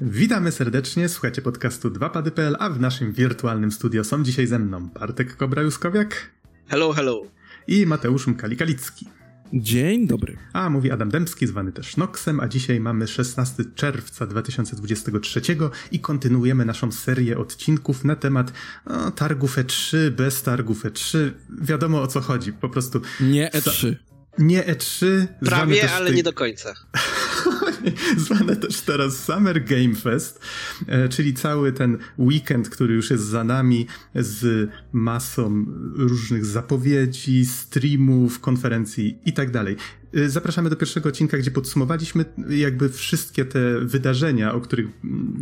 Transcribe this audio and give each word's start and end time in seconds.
Witamy 0.00 0.52
serdecznie, 0.52 1.08
słuchacie 1.08 1.42
podcastu 1.42 1.90
2pady.pl, 1.90 2.56
a 2.58 2.70
w 2.70 2.80
naszym 2.80 3.12
wirtualnym 3.12 3.72
studio 3.72 4.04
są 4.04 4.22
dzisiaj 4.22 4.46
ze 4.46 4.58
mną 4.58 4.88
Bartek 4.88 5.36
Kobra-Juskowiak. 5.36 6.08
Hello, 6.68 6.92
hello. 6.92 7.22
I 7.66 7.86
Mateusz 7.86 8.26
Mkali-Kalicki. 8.26 9.04
Dzień 9.52 10.06
dobry. 10.06 10.36
A 10.52 10.70
mówi 10.70 10.90
Adam 10.90 11.10
Dębski, 11.10 11.46
zwany 11.46 11.72
też 11.72 11.96
Noxem, 11.96 12.40
a 12.40 12.48
dzisiaj 12.48 12.80
mamy 12.80 13.06
16 13.06 13.64
czerwca 13.74 14.26
2023 14.26 15.40
i 15.92 16.00
kontynuujemy 16.00 16.64
naszą 16.64 16.92
serię 16.92 17.38
odcinków 17.38 18.04
na 18.04 18.16
temat 18.16 18.52
no, 18.86 19.10
targów 19.10 19.56
E3, 19.56 20.10
bez 20.10 20.42
targów 20.42 20.84
E3. 20.84 21.30
Wiadomo 21.60 22.02
o 22.02 22.06
co 22.06 22.20
chodzi, 22.20 22.52
po 22.52 22.68
prostu... 22.68 23.00
Nie 23.20 23.50
E3. 23.50 23.94
Nie 24.38 24.62
E3. 24.62 25.06
Prawie, 25.44 25.92
ale 25.92 26.06
tej... 26.06 26.16
nie 26.16 26.22
do 26.22 26.32
końca. 26.32 26.74
zwane 28.26 28.56
też 28.56 28.80
teraz 28.80 29.24
Summer 29.24 29.64
Game 29.64 29.94
Fest, 29.94 30.40
e, 30.86 31.08
czyli 31.08 31.34
cały 31.34 31.72
ten 31.72 31.98
weekend, 32.18 32.68
który 32.68 32.94
już 32.94 33.10
jest 33.10 33.24
za 33.24 33.44
nami 33.44 33.86
z 34.14 34.70
masą 34.92 35.66
różnych 35.96 36.46
zapowiedzi, 36.46 37.46
streamów, 37.46 38.40
konferencji 38.40 39.18
i 39.24 39.32
tak 39.32 39.50
dalej. 39.50 39.76
E, 40.14 40.28
zapraszamy 40.28 40.70
do 40.70 40.76
pierwszego 40.76 41.08
odcinka, 41.08 41.38
gdzie 41.38 41.50
podsumowaliśmy 41.50 42.24
jakby 42.48 42.88
wszystkie 42.88 43.44
te 43.44 43.80
wydarzenia, 43.80 44.54
o 44.54 44.60
których 44.60 44.86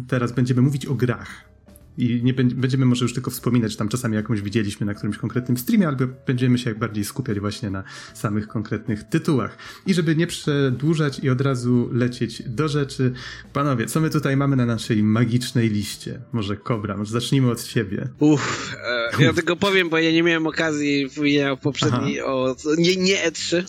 teraz 0.08 0.32
będziemy 0.32 0.62
mówić 0.62 0.86
o 0.86 0.94
grach 0.94 1.51
i 1.98 2.20
nie 2.22 2.34
będziemy 2.34 2.86
może 2.86 3.04
już 3.04 3.14
tylko 3.14 3.30
wspominać, 3.30 3.76
tam 3.76 3.88
czasami 3.88 4.16
jakąś 4.16 4.42
widzieliśmy 4.42 4.86
na 4.86 4.94
którymś 4.94 5.18
konkretnym 5.18 5.56
streamie, 5.56 5.88
albo 5.88 6.04
będziemy 6.26 6.58
się 6.58 6.70
jak 6.70 6.78
bardziej 6.78 7.04
skupiać 7.04 7.40
właśnie 7.40 7.70
na 7.70 7.84
samych 8.14 8.48
konkretnych 8.48 9.04
tytułach. 9.04 9.58
I 9.86 9.94
żeby 9.94 10.16
nie 10.16 10.26
przedłużać 10.26 11.18
i 11.18 11.30
od 11.30 11.40
razu 11.40 11.88
lecieć 11.92 12.42
do 12.46 12.68
rzeczy, 12.68 13.12
panowie, 13.52 13.86
co 13.86 14.00
my 14.00 14.10
tutaj 14.10 14.36
mamy 14.36 14.56
na 14.56 14.66
naszej 14.66 15.02
magicznej 15.02 15.68
liście? 15.68 16.20
Może 16.32 16.56
Kobra, 16.56 16.96
może 16.96 17.12
zacznijmy 17.12 17.50
od 17.50 17.64
ciebie. 17.64 18.08
Uff, 18.18 18.76
e, 19.18 19.24
ja 19.24 19.32
tylko 19.32 19.56
powiem, 19.56 19.88
bo 19.88 19.98
ja 19.98 20.12
nie 20.12 20.22
miałem 20.22 20.46
okazji 20.46 21.08
w 21.08 21.20
poprzedniej 21.62 22.20
Aha. 22.20 22.32
o 22.32 22.56
nie, 22.78 22.96
nie 22.96 23.30
E3, 23.30 23.64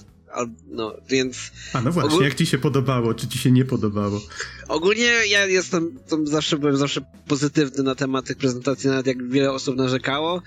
no, 0.71 0.95
więc... 1.09 1.51
A 1.73 1.81
no 1.81 1.91
właśnie, 1.91 2.11
ogól... 2.11 2.23
jak 2.23 2.35
ci 2.35 2.45
się 2.45 2.57
podobało, 2.57 3.13
czy 3.13 3.27
ci 3.27 3.39
się 3.39 3.51
nie 3.51 3.65
podobało? 3.65 4.21
Ogólnie 4.67 5.11
ja 5.29 5.45
jestem, 5.45 5.99
zawsze 6.23 6.57
byłem 6.57 6.77
zawsze 6.77 7.01
pozytywny 7.27 7.83
na 7.83 7.95
temat 7.95 8.25
tych 8.25 8.37
prezentacji, 8.37 8.89
nawet 8.89 9.07
jak 9.07 9.29
wiele 9.29 9.51
osób 9.51 9.75
narzekało. 9.75 10.41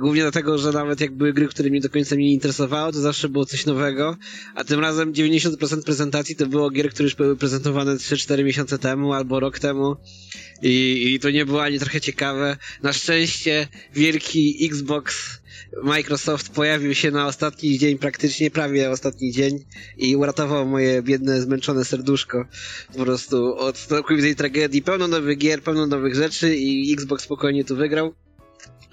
Głównie 0.00 0.22
dlatego, 0.22 0.58
że 0.58 0.72
nawet 0.72 1.00
jak 1.00 1.16
były 1.16 1.32
gry, 1.32 1.48
które 1.48 1.70
mnie 1.70 1.80
do 1.80 1.90
końca 1.90 2.16
nie 2.16 2.32
interesowały, 2.32 2.92
to 2.92 3.00
zawsze 3.00 3.28
było 3.28 3.44
coś 3.44 3.66
nowego, 3.66 4.16
a 4.54 4.64
tym 4.64 4.80
razem 4.80 5.12
90% 5.12 5.82
prezentacji 5.82 6.36
to 6.36 6.46
było 6.46 6.70
gier, 6.70 6.90
które 6.90 7.04
już 7.04 7.14
były 7.14 7.36
prezentowane 7.36 7.94
3-4 7.96 8.44
miesiące 8.44 8.78
temu 8.78 9.12
albo 9.12 9.40
rok 9.40 9.58
temu 9.58 9.96
i, 10.62 11.04
i 11.14 11.20
to 11.20 11.30
nie 11.30 11.46
było 11.46 11.62
ani 11.62 11.78
trochę 11.78 12.00
ciekawe. 12.00 12.56
Na 12.82 12.92
szczęście 12.92 13.68
wielki 13.94 14.66
Xbox 14.66 15.41
Microsoft 15.82 16.48
pojawił 16.48 16.94
się 16.94 17.10
na 17.10 17.26
ostatni 17.26 17.78
dzień, 17.78 17.98
praktycznie 17.98 18.50
prawie 18.50 18.90
ostatni 18.90 19.32
dzień 19.32 19.64
i 19.96 20.16
uratował 20.16 20.66
moje 20.66 21.02
biedne, 21.02 21.40
zmęczone 21.40 21.84
serduszko 21.84 22.44
po 22.96 23.04
prostu 23.04 23.56
od 23.56 23.78
całkowitej 23.78 24.36
tragedii. 24.36 24.82
Pełno 24.82 25.08
nowych 25.08 25.38
gier, 25.38 25.62
pełno 25.62 25.86
nowych 25.86 26.14
rzeczy 26.14 26.56
i 26.56 26.92
Xbox 26.92 27.24
spokojnie 27.24 27.64
tu 27.64 27.76
wygrał. 27.76 28.14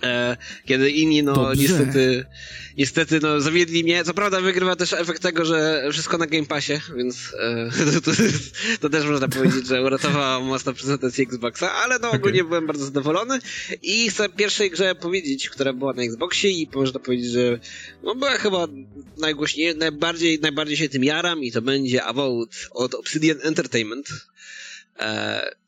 E, 0.04 0.38
kiedy 0.66 0.92
inni, 0.92 1.24
no 1.24 1.34
Dobrze. 1.34 1.62
niestety, 1.62 2.26
niestety, 2.78 3.20
no 3.22 3.42
zawiedli 3.42 3.84
mnie. 3.84 4.04
Co 4.04 4.14
prawda 4.14 4.42
wygrywa 4.42 4.76
też 4.76 4.94
efekt 4.94 5.22
tego, 5.22 5.46
że 5.46 5.90
wszystko 5.92 6.18
na 6.18 6.28
Game 6.28 6.46
Passie, 6.46 6.74
więc 6.96 7.34
e, 7.40 7.70
to, 8.02 8.02
to, 8.02 8.12
to, 8.82 8.90
też 8.90 9.06
można 9.06 9.28
powiedzieć, 9.28 9.68
że 9.68 9.84
uratowała 9.84 10.40
mocno 10.40 10.74
prezentację 10.74 11.24
Xboxa, 11.24 11.74
ale 11.74 12.00
no 12.00 12.12
ogólnie 12.12 12.40
okay. 12.40 12.50
byłem 12.50 12.68
bardzo 12.68 12.86
zadowolony 12.86 13.40
i 13.82 14.10
chcę 14.10 14.30
pierwszej 14.30 14.72
grze 14.72 14.96
powiedzieć, 14.96 15.50
która 15.50 15.74
była 15.74 15.94
na 15.94 16.04
Xboxie 16.04 16.52
i 16.52 16.70
można 16.74 17.00
powiedzieć, 17.00 17.32
że 17.32 17.60
no 18.04 18.16
była 18.16 18.38
chyba 18.38 18.68
najgłośniej, 19.18 19.76
najbardziej, 19.76 20.40
najbardziej 20.40 20.78
się 20.78 20.90
tym 20.90 21.04
jaram 21.04 21.44
i 21.44 21.52
to 21.52 21.62
będzie 21.62 22.04
Avowed 22.04 22.50
od 22.72 22.94
Obsidian 22.96 23.38
Entertainment. 23.44 24.10
E, 25.00 25.60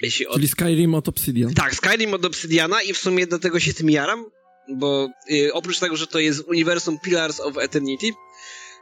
jeśli 0.00 0.26
od... 0.26 0.34
Czyli 0.34 0.48
Skyrim 0.48 0.94
od 0.94 1.08
Obsidian. 1.08 1.54
Tak, 1.54 1.74
Skyrim 1.74 2.14
od 2.14 2.24
Obsidiana 2.24 2.82
i 2.82 2.92
w 2.94 2.98
sumie 2.98 3.26
do 3.26 3.38
tego 3.38 3.60
się 3.60 3.74
tym 3.74 3.90
jaram, 3.90 4.24
bo 4.68 5.08
y, 5.30 5.52
oprócz 5.52 5.78
tego, 5.78 5.96
że 5.96 6.06
to 6.06 6.18
jest 6.18 6.48
uniwersum 6.48 6.98
Pillars 6.98 7.40
of 7.40 7.58
Eternity 7.58 8.10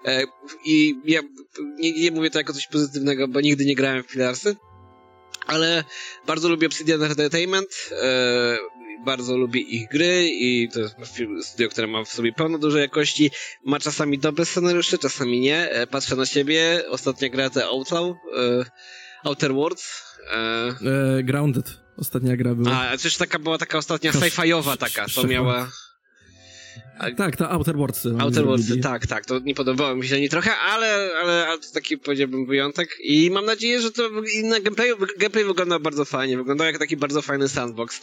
e, 0.04 0.24
i 0.64 0.94
ja 1.04 1.20
nie, 1.78 1.92
nie, 1.92 2.10
mówię 2.10 2.30
to 2.30 2.38
jako 2.38 2.52
coś 2.52 2.66
pozytywnego, 2.66 3.28
bo 3.28 3.40
nigdy 3.40 3.64
nie 3.64 3.74
grałem 3.74 4.02
w 4.02 4.06
Pillarsy, 4.06 4.56
ale 5.46 5.84
bardzo 6.26 6.48
lubię 6.48 6.66
Obsidian 6.66 7.02
Entertainment, 7.02 7.90
e, 8.02 8.58
bardzo 9.04 9.36
lubię 9.36 9.60
ich 9.60 9.88
gry 9.88 10.28
i 10.28 10.68
to 10.72 10.80
jest 10.80 10.94
studio, 11.42 11.68
które 11.68 11.86
ma 11.86 12.04
w 12.04 12.08
sobie 12.08 12.32
pełno 12.32 12.58
dużej 12.58 12.82
jakości, 12.82 13.30
ma 13.64 13.78
czasami 13.78 14.18
dobre 14.18 14.46
scenariusze, 14.46 14.98
czasami 14.98 15.40
nie. 15.40 15.70
E, 15.70 15.86
patrzę 15.86 16.16
na 16.16 16.26
siebie, 16.26 16.84
ostatnia 16.88 17.28
gra 17.28 17.50
The 17.50 17.64
Outlaw, 17.64 18.16
Outer 19.24 19.52
Worlds, 19.52 20.12
E... 20.30 20.38
E, 21.18 21.22
Grounded. 21.22 21.78
Ostatnia 21.96 22.36
gra 22.36 22.54
była. 22.54 22.70
A, 22.90 22.96
coś 22.96 23.16
taka 23.16 23.38
była 23.38 23.58
taka 23.58 23.78
ostatnia 23.78 24.12
sci-fiowa 24.12 24.76
taka, 24.76 25.06
to 25.14 25.24
miała... 25.26 25.68
Tak, 27.16 27.36
to 27.36 27.50
Outer 27.50 27.76
Worlds. 27.76 28.06
Outer 28.18 28.44
Worlds, 28.44 28.80
tak, 28.82 29.06
tak. 29.06 29.26
To 29.26 29.38
nie 29.38 29.54
podobało 29.54 29.96
mi 29.96 30.08
się 30.08 30.16
ani 30.16 30.28
trochę, 30.28 30.56
ale, 30.56 31.10
ale, 31.22 31.46
ale 31.46 31.58
to 31.58 31.66
taki 31.74 31.98
powiedziałbym 31.98 32.46
wyjątek. 32.46 32.96
I 33.04 33.30
mam 33.30 33.44
nadzieję, 33.44 33.80
że 33.80 33.92
to 33.92 34.02
na 34.44 34.60
gameplayu, 34.60 34.96
gameplay 35.18 35.44
wygląda 35.44 35.78
bardzo 35.78 36.04
fajnie. 36.04 36.36
Wygląda 36.36 36.66
jak 36.66 36.78
taki 36.78 36.96
bardzo 36.96 37.22
fajny 37.22 37.48
sandbox. 37.48 38.00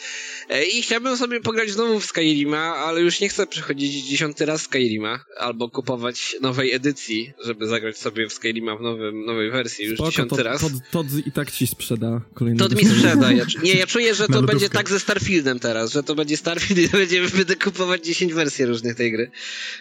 E, 0.50 0.66
I 0.66 0.82
chciałbym 0.82 1.18
sobie 1.18 1.42
pograć 1.42 1.70
znowu 1.70 2.00
w 2.00 2.06
Skyrima, 2.06 2.76
ale 2.76 3.02
już 3.02 3.20
nie 3.20 3.30
chcę 3.30 3.48
przechodzić 3.48 4.06
dziesiąty 4.06 4.46
raz 4.46 4.62
Skyrima, 4.62 5.20
albo 5.38 5.70
kupować 5.70 6.36
nowej 6.42 6.74
edycji, 6.74 7.34
żeby 7.46 7.68
zagrać 7.68 7.98
sobie 7.98 8.30
w 8.30 8.34
Skyrima 8.34 8.76
w 8.76 8.82
nowym, 8.82 9.26
nowej 9.26 9.52
wersji 9.52 9.86
już 9.86 9.96
Spoko, 9.96 10.12
dziesiąty 10.12 10.36
to, 10.36 10.44
raz. 10.44 10.62
Todd, 10.62 10.74
Todd 10.92 11.08
i 11.26 11.32
tak 11.32 11.52
ci 11.52 11.68
sprzeda 11.68 12.22
kolejny 12.34 12.60
Todd 12.60 12.76
mi 12.76 12.86
sprzeda. 12.86 13.32
Ja, 13.32 13.46
nie, 13.64 13.74
ja 13.74 13.88
czuję, 13.88 14.16
że 14.16 14.28
to 14.28 14.42
będzie 14.42 14.70
tak 14.70 14.90
ze 14.90 15.00
Starfieldem 15.00 15.60
teraz, 15.60 15.92
że 15.92 16.04
to 16.04 16.16
będzie 16.16 16.38
Starfield 16.38 16.80
i 16.80 16.98
będziemy 16.98 17.30
będę 17.30 17.56
kupować 17.56 18.06
10 18.06 18.34
wersji 18.34 18.66
różnych 18.66 18.89
tej 18.96 19.12
gry. 19.12 19.32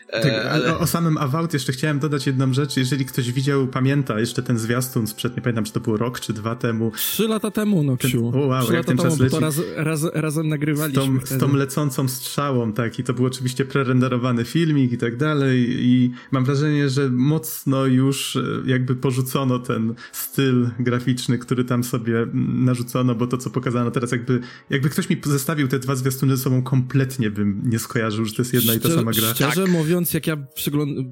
E, 0.08 0.22
tak, 0.22 0.46
ale... 0.46 0.74
o, 0.74 0.78
o, 0.78 0.86
samym 0.86 1.18
Avowed 1.18 1.52
jeszcze 1.52 1.72
chciałem 1.72 1.98
dodać 1.98 2.26
jedną 2.26 2.52
rzecz. 2.52 2.76
Jeżeli 2.76 3.04
ktoś 3.04 3.32
widział, 3.32 3.66
pamięta 3.66 4.20
jeszcze 4.20 4.42
ten 4.42 4.58
zwiastun 4.58 5.06
sprzed, 5.06 5.36
nie 5.36 5.42
pamiętam, 5.42 5.64
czy 5.64 5.72
to 5.72 5.80
było 5.80 5.96
rok, 5.96 6.20
czy 6.20 6.32
dwa 6.32 6.56
temu. 6.56 6.92
Trzy 6.96 7.28
lata 7.28 7.50
temu, 7.50 7.82
no 7.82 7.96
Ksiu. 7.96 8.32
Ten, 8.32 8.40
o, 8.42 8.46
wow, 8.46 8.64
Trzy 8.64 8.74
jak 8.74 8.86
ten 8.86 8.96
temu, 8.96 9.10
czas 9.10 9.20
leci. 9.20 9.34
to 9.34 9.40
raz, 9.40 9.60
raz, 9.76 10.00
razem 10.14 10.48
nagrywaliśmy. 10.48 11.02
Z 11.02 11.28
tą, 11.28 11.36
z 11.36 11.38
tą, 11.38 11.54
lecącą 11.54 12.08
strzałą, 12.08 12.72
tak, 12.72 12.98
i 12.98 13.04
to 13.04 13.14
był 13.14 13.24
oczywiście 13.26 13.64
prerenderowany 13.64 14.44
filmik 14.44 14.92
i 14.92 14.98
tak 14.98 15.16
dalej 15.16 15.66
i 15.68 16.12
mam 16.30 16.44
wrażenie, 16.44 16.88
że 16.88 17.10
mocno 17.10 17.86
już 17.86 18.36
e, 18.36 18.42
jakby 18.66 18.96
porzucono 18.96 19.58
ten 19.58 19.94
styl 20.12 20.70
graficzny, 20.78 21.38
który 21.38 21.64
tam 21.64 21.84
sobie 21.84 22.26
narzucono, 22.34 23.14
bo 23.14 23.26
to, 23.26 23.38
co 23.38 23.50
pokazano 23.50 23.90
teraz, 23.90 24.12
jakby, 24.12 24.40
jakby 24.70 24.88
ktoś 24.90 25.10
mi 25.10 25.20
zestawił 25.24 25.68
te 25.68 25.78
dwa 25.78 25.96
zwiastuny 25.96 26.36
ze 26.36 26.42
sobą, 26.42 26.62
kompletnie 26.62 27.30
bym 27.30 27.62
nie 27.64 27.78
skojarzył, 27.78 28.24
że 28.24 28.34
to 28.34 28.42
jest 28.42 28.54
jedna 28.54 28.74
i 28.74 28.80
ta 28.88 28.94
sama 28.94 29.12
gra. 29.12 29.34
Szczerze 29.34 29.62
tak. 29.62 29.72
mówiąc, 29.72 30.14
jak 30.14 30.26
ja 30.26 30.36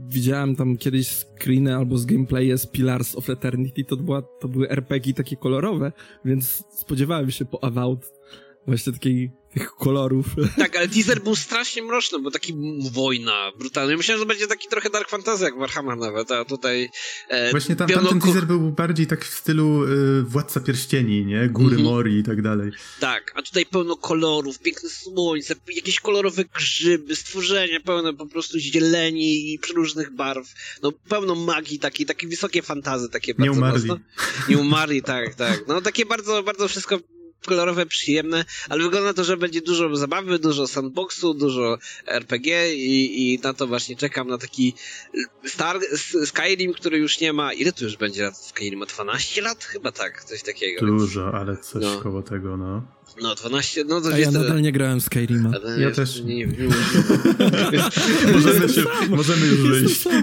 widziałem 0.08 0.56
tam 0.56 0.76
kiedyś 0.76 1.08
screeny 1.08 1.76
albo 1.76 1.98
z 1.98 2.06
gameplaye 2.06 2.58
z 2.58 2.66
Pillars 2.66 3.16
of 3.16 3.30
Eternity, 3.30 3.84
to, 3.84 3.96
była, 3.96 4.22
to 4.22 4.48
były 4.48 4.70
RPG 4.70 5.14
takie 5.14 5.36
kolorowe, 5.36 5.92
więc 6.24 6.64
spodziewałem 6.70 7.30
się 7.30 7.44
po 7.44 7.64
Avowed 7.64 8.12
właśnie 8.66 8.92
takiej 8.92 9.30
tych 9.56 9.74
kolorów. 9.74 10.26
Tak, 10.56 10.76
ale 10.76 10.88
teaser 10.88 11.22
był 11.22 11.36
strasznie 11.36 11.82
mroczny, 11.82 12.18
bo 12.18 12.30
taki 12.30 12.54
wojna, 12.92 13.52
brutalny. 13.58 13.96
Myślałem, 13.96 14.20
że 14.20 14.26
będzie 14.26 14.46
taki 14.46 14.68
trochę 14.68 14.90
dark 14.90 15.08
fantasy 15.08 15.44
jak 15.44 15.58
Warhammer 15.58 15.96
nawet, 15.96 16.30
a 16.30 16.44
tutaj... 16.44 16.90
E, 17.28 17.50
Właśnie 17.50 17.76
tam, 17.76 17.88
tamten 17.88 18.20
teaser 18.20 18.46
był 18.46 18.60
bardziej 18.60 19.06
tak 19.06 19.24
w 19.24 19.34
stylu 19.34 19.84
y, 19.84 20.22
Władca 20.22 20.60
Pierścieni, 20.60 21.26
nie? 21.26 21.48
Góry 21.48 21.76
mm 21.76 21.86
-hmm. 21.86 21.90
Mori 21.90 22.18
i 22.18 22.22
tak 22.22 22.42
dalej. 22.42 22.70
Tak, 23.00 23.32
a 23.34 23.42
tutaj 23.42 23.66
pełno 23.66 23.96
kolorów, 23.96 24.58
piękne 24.58 24.88
słońce, 24.88 25.54
jakieś 25.76 26.00
kolorowe 26.00 26.44
grzyby, 26.44 27.16
stworzenia 27.16 27.80
pełne 27.80 28.14
po 28.14 28.26
prostu 28.26 28.58
zieleni 28.58 29.52
i 29.52 29.58
przeróżnych 29.58 30.14
barw. 30.14 30.54
No 30.82 30.92
pełno 30.92 31.34
magii 31.34 31.78
takiej, 31.78 32.06
takie 32.06 32.28
wysokie 32.28 32.62
fantazy, 32.62 33.08
takie 33.08 33.34
bardzo 33.34 33.52
Nie 33.52 33.58
umarli. 33.58 33.88
Mocno. 33.88 34.04
Nie 34.48 34.58
umarli, 34.58 35.02
tak, 35.02 35.34
tak. 35.34 35.64
No 35.68 35.80
takie 35.80 36.06
bardzo, 36.06 36.42
bardzo 36.42 36.68
wszystko 36.68 36.98
kolorowe, 37.46 37.86
przyjemne, 37.86 38.44
ale 38.68 38.82
wygląda 38.82 39.14
to, 39.14 39.24
że 39.24 39.36
będzie 39.36 39.60
dużo 39.60 39.96
zabawy, 39.96 40.38
dużo 40.38 40.66
sandboxu, 40.66 41.34
dużo 41.34 41.78
RPG 42.06 42.74
i, 42.74 43.34
i 43.34 43.38
na 43.38 43.54
to 43.54 43.66
właśnie 43.66 43.96
czekam, 43.96 44.28
na 44.28 44.38
taki 44.38 44.74
Star, 45.44 45.80
Skyrim, 46.24 46.72
który 46.72 46.98
już 46.98 47.20
nie 47.20 47.32
ma, 47.32 47.52
ile 47.52 47.72
tu 47.72 47.84
już 47.84 47.96
będzie 47.96 48.22
lat 48.22 48.36
Skyrim? 48.36 48.78
Ma 48.78 48.86
12 48.86 49.42
lat? 49.42 49.64
Chyba 49.64 49.92
tak, 49.92 50.24
coś 50.24 50.42
takiego. 50.42 50.86
Dużo, 50.86 51.34
ale 51.34 51.56
coś 51.56 51.82
no. 51.82 52.00
koło 52.00 52.22
tego, 52.22 52.56
no. 52.56 52.82
No, 53.22 53.34
12, 53.34 53.84
no 53.84 54.00
to 54.00 54.08
A 54.08 54.18
ja 54.18 54.30
nadal 54.30 54.62
nie 54.62 54.72
grałem 54.72 55.00
w 55.00 55.04
Skyrima. 55.04 55.50
Ja 55.78 55.90
też. 55.90 56.20
Nie, 56.20 56.34
nie, 56.34 56.46
nie 56.46 56.68
możemy, 58.32 58.68
się, 58.68 58.84
możemy 59.08 59.46
już 59.46 59.60
wyjść. 59.70 60.04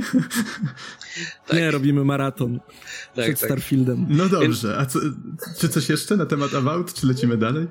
Tak. 1.48 1.58
Nie, 1.58 1.72
robimy 1.72 2.06
maraton 2.06 2.60
tak, 2.60 3.26
przed 3.26 3.40
tak. 3.40 3.50
Starfieldem. 3.50 4.06
No 4.10 4.30
dobrze, 4.30 4.78
a 4.78 4.86
co, 4.86 5.00
czy 5.60 5.70
coś 5.70 5.90
jeszcze 5.90 6.18
na 6.18 6.26
temat 6.26 6.54
About, 6.54 6.94
czy 6.94 7.08
lecimy 7.08 7.38
dalej? 7.38 7.68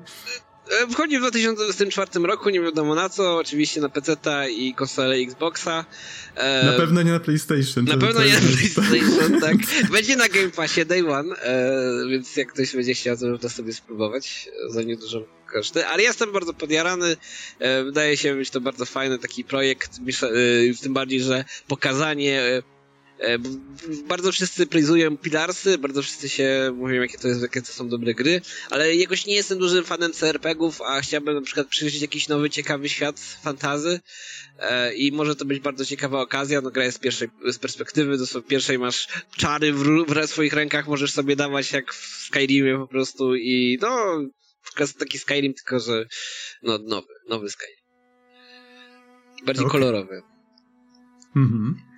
E, 0.71 0.87
wchodzi 0.87 1.17
w 1.17 1.21
2024 1.21 2.27
roku, 2.27 2.49
nie 2.49 2.61
wiadomo 2.61 2.95
na 2.95 3.09
co, 3.09 3.37
oczywiście 3.37 3.81
na 3.81 3.89
PC 3.89 4.17
i 4.51 4.73
konsolę 4.73 5.15
Xboxa. 5.15 5.85
E, 6.35 6.65
na 6.65 6.73
pewno 6.73 7.01
nie 7.01 7.11
na 7.11 7.19
PlayStation. 7.19 7.85
Na 7.85 7.97
pewno 7.97 8.23
nie 8.23 8.33
na 8.33 8.39
PlayStation, 8.39 9.39
tak. 9.41 9.57
Będzie 9.91 10.15
na 10.15 10.29
Game 10.29 10.49
Passie 10.49 10.85
Day 10.85 11.11
One, 11.11 11.35
e, 11.35 12.09
więc 12.09 12.35
jak 12.35 12.53
ktoś 12.53 12.75
będzie 12.75 12.93
chciał, 12.93 13.17
to 13.17 13.37
to 13.37 13.49
sobie 13.49 13.73
spróbować 13.73 14.49
za 14.69 14.81
niedużą 14.81 15.23
koszty. 15.53 15.87
Ale 15.87 16.03
jestem 16.03 16.31
bardzo 16.31 16.53
podjarany. 16.53 17.17
Wydaje 17.85 18.17
się 18.17 18.35
być 18.35 18.49
to 18.49 18.61
bardzo 18.61 18.85
fajny 18.85 19.19
taki 19.19 19.43
projekt, 19.43 19.99
tym 20.81 20.93
bardziej, 20.93 21.21
że 21.21 21.45
pokazanie 21.67 22.41
E, 22.41 22.63
bardzo 24.07 24.31
wszyscy 24.31 24.67
praizują 24.67 25.17
Pilarsy, 25.17 25.77
bardzo 25.77 26.01
wszyscy 26.01 26.29
się 26.29 26.73
mówią, 26.75 27.01
jakie 27.01 27.17
to, 27.17 27.27
jest, 27.27 27.41
jakie 27.41 27.61
to 27.61 27.73
są 27.73 27.89
dobre 27.89 28.13
gry, 28.13 28.41
ale 28.69 28.95
jakoś 28.95 29.25
nie 29.25 29.35
jestem 29.35 29.59
dużym 29.59 29.83
fanem 29.83 30.11
CRPG-ów, 30.13 30.81
a 30.81 31.01
chciałbym 31.01 31.35
na 31.35 31.41
przykład 31.41 31.67
przyjrzeć 31.67 32.01
jakiś 32.01 32.27
nowy, 32.27 32.49
ciekawy 32.49 32.89
świat 32.89 33.19
fantazy 33.19 33.99
e, 34.59 34.93
i 34.93 35.11
może 35.11 35.35
to 35.35 35.45
być 35.45 35.59
bardzo 35.59 35.85
ciekawa 35.85 36.21
okazja, 36.21 36.61
no 36.61 36.71
gra 36.71 36.83
jest 36.83 36.97
z 36.97 36.99
pierwszej 36.99 37.29
z 37.45 37.59
perspektywy, 37.59 38.17
do 38.17 38.41
pierwszej 38.41 38.79
masz 38.79 39.07
czary 39.37 39.73
w, 39.73 39.83
w 40.05 40.27
swoich 40.27 40.53
rękach, 40.53 40.87
możesz 40.87 41.11
sobie 41.11 41.35
dawać 41.35 41.71
jak 41.71 41.93
w 41.93 42.25
Skyrimie 42.25 42.77
po 42.77 42.87
prostu 42.87 43.35
i 43.35 43.77
no, 43.81 44.21
taki 44.99 45.19
Skyrim, 45.19 45.53
tylko 45.53 45.79
że 45.79 46.05
no 46.63 46.77
nowy, 46.77 47.07
nowy 47.29 47.49
Skyrim. 47.49 47.75
Bardziej 49.45 49.65
okay. 49.65 49.79
kolorowy. 49.79 50.21
Mhm. 51.35 51.92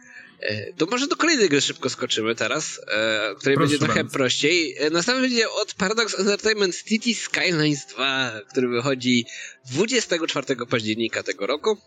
E, 0.46 0.74
to 0.74 0.86
może 0.86 1.08
do 1.08 1.16
kolejnej 1.16 1.50
gry 1.50 1.62
szybko 1.62 1.90
skoczymy 1.90 2.36
teraz, 2.36 2.82
e, 2.88 3.36
której 3.38 3.56
Proszę 3.56 3.70
będzie 3.70 3.86
trochę 3.86 4.04
bardzo. 4.04 4.18
prościej. 4.18 4.76
E, 4.78 4.90
następnie 4.90 5.22
będzie 5.22 5.50
od 5.50 5.74
Paradox 5.74 6.20
Entertainment 6.20 6.84
City 6.84 7.16
Skylines 7.16 7.86
2, 7.86 8.32
który 8.50 8.68
wychodzi 8.68 9.26
24 9.72 10.66
października 10.70 11.24
tego 11.24 11.48
roku. 11.48 11.78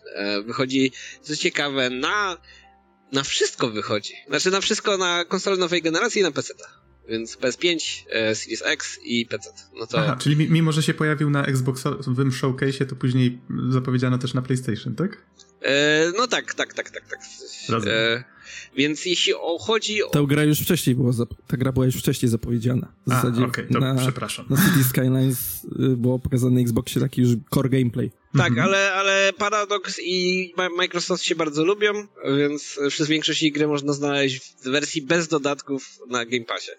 Wychodzi, 0.45 0.91
co 1.21 1.35
ciekawe, 1.35 1.89
na, 1.89 2.37
na 3.11 3.23
wszystko 3.23 3.69
wychodzi. 3.69 4.13
Znaczy 4.27 4.51
na 4.51 4.61
wszystko 4.61 4.97
na 4.97 5.25
konsolę 5.25 5.57
nowej 5.57 5.81
generacji 5.81 6.21
i 6.21 6.23
na 6.23 6.31
PC. 6.31 6.53
Więc 7.09 7.37
PS5, 7.37 7.79
Series 8.33 8.63
X 8.65 8.99
i 9.03 9.25
PC. 9.25 9.49
No 9.79 9.87
to... 9.87 9.99
Aha, 9.99 10.17
czyli 10.21 10.49
mimo, 10.49 10.71
że 10.71 10.83
się 10.83 10.93
pojawił 10.93 11.29
na 11.29 11.45
Xboxowym 11.45 12.31
showcase, 12.31 12.85
to 12.85 12.95
później 12.95 13.39
zapowiedziano 13.69 14.17
też 14.17 14.33
na 14.33 14.41
PlayStation, 14.41 14.95
tak? 14.95 15.25
E, 15.61 16.11
no 16.17 16.27
tak, 16.27 16.53
tak, 16.53 16.73
tak, 16.73 16.89
tak, 16.89 17.03
tak. 17.07 17.19
E, 17.87 18.23
więc 18.75 19.05
jeśli 19.05 19.33
o, 19.33 19.57
chodzi 19.57 20.03
o... 20.03 20.09
Ta 20.09 20.23
gra 20.23 20.43
już 20.43 20.59
wcześniej 20.59 20.95
była, 20.95 21.11
ta 21.47 21.57
gra 21.57 21.71
była 21.71 21.85
już 21.85 21.95
wcześniej 21.95 22.29
zapowiedziana. 22.29 22.93
W 23.07 23.09
zasadzie 23.09 23.41
A, 23.41 23.45
okay, 23.45 23.67
to 23.73 23.79
na, 23.79 23.95
przepraszam. 23.95 24.45
Na 24.49 24.57
City 24.57 24.83
Skylines 24.89 25.63
y, 25.63 25.97
było 25.97 26.19
pokazane 26.19 26.55
na 26.55 26.61
Xboxie 26.61 27.01
taki 27.01 27.21
już 27.21 27.31
core 27.53 27.69
gameplay. 27.69 28.11
Tak, 28.37 28.49
mhm. 28.49 28.67
ale, 28.67 28.93
ale 28.93 29.33
Paradox 29.37 29.99
i 30.03 30.53
Microsoft 30.77 31.23
się 31.23 31.35
bardzo 31.35 31.65
lubią, 31.65 32.07
więc 32.37 32.79
przez 32.89 33.07
większość 33.07 33.43
ich 33.43 33.53
gry 33.53 33.67
można 33.67 33.93
znaleźć 33.93 34.39
w 34.39 34.63
wersji 34.63 35.01
bez 35.01 35.27
dodatków 35.27 35.99
na 36.09 36.25
Game 36.25 36.45
Passie 36.45 36.71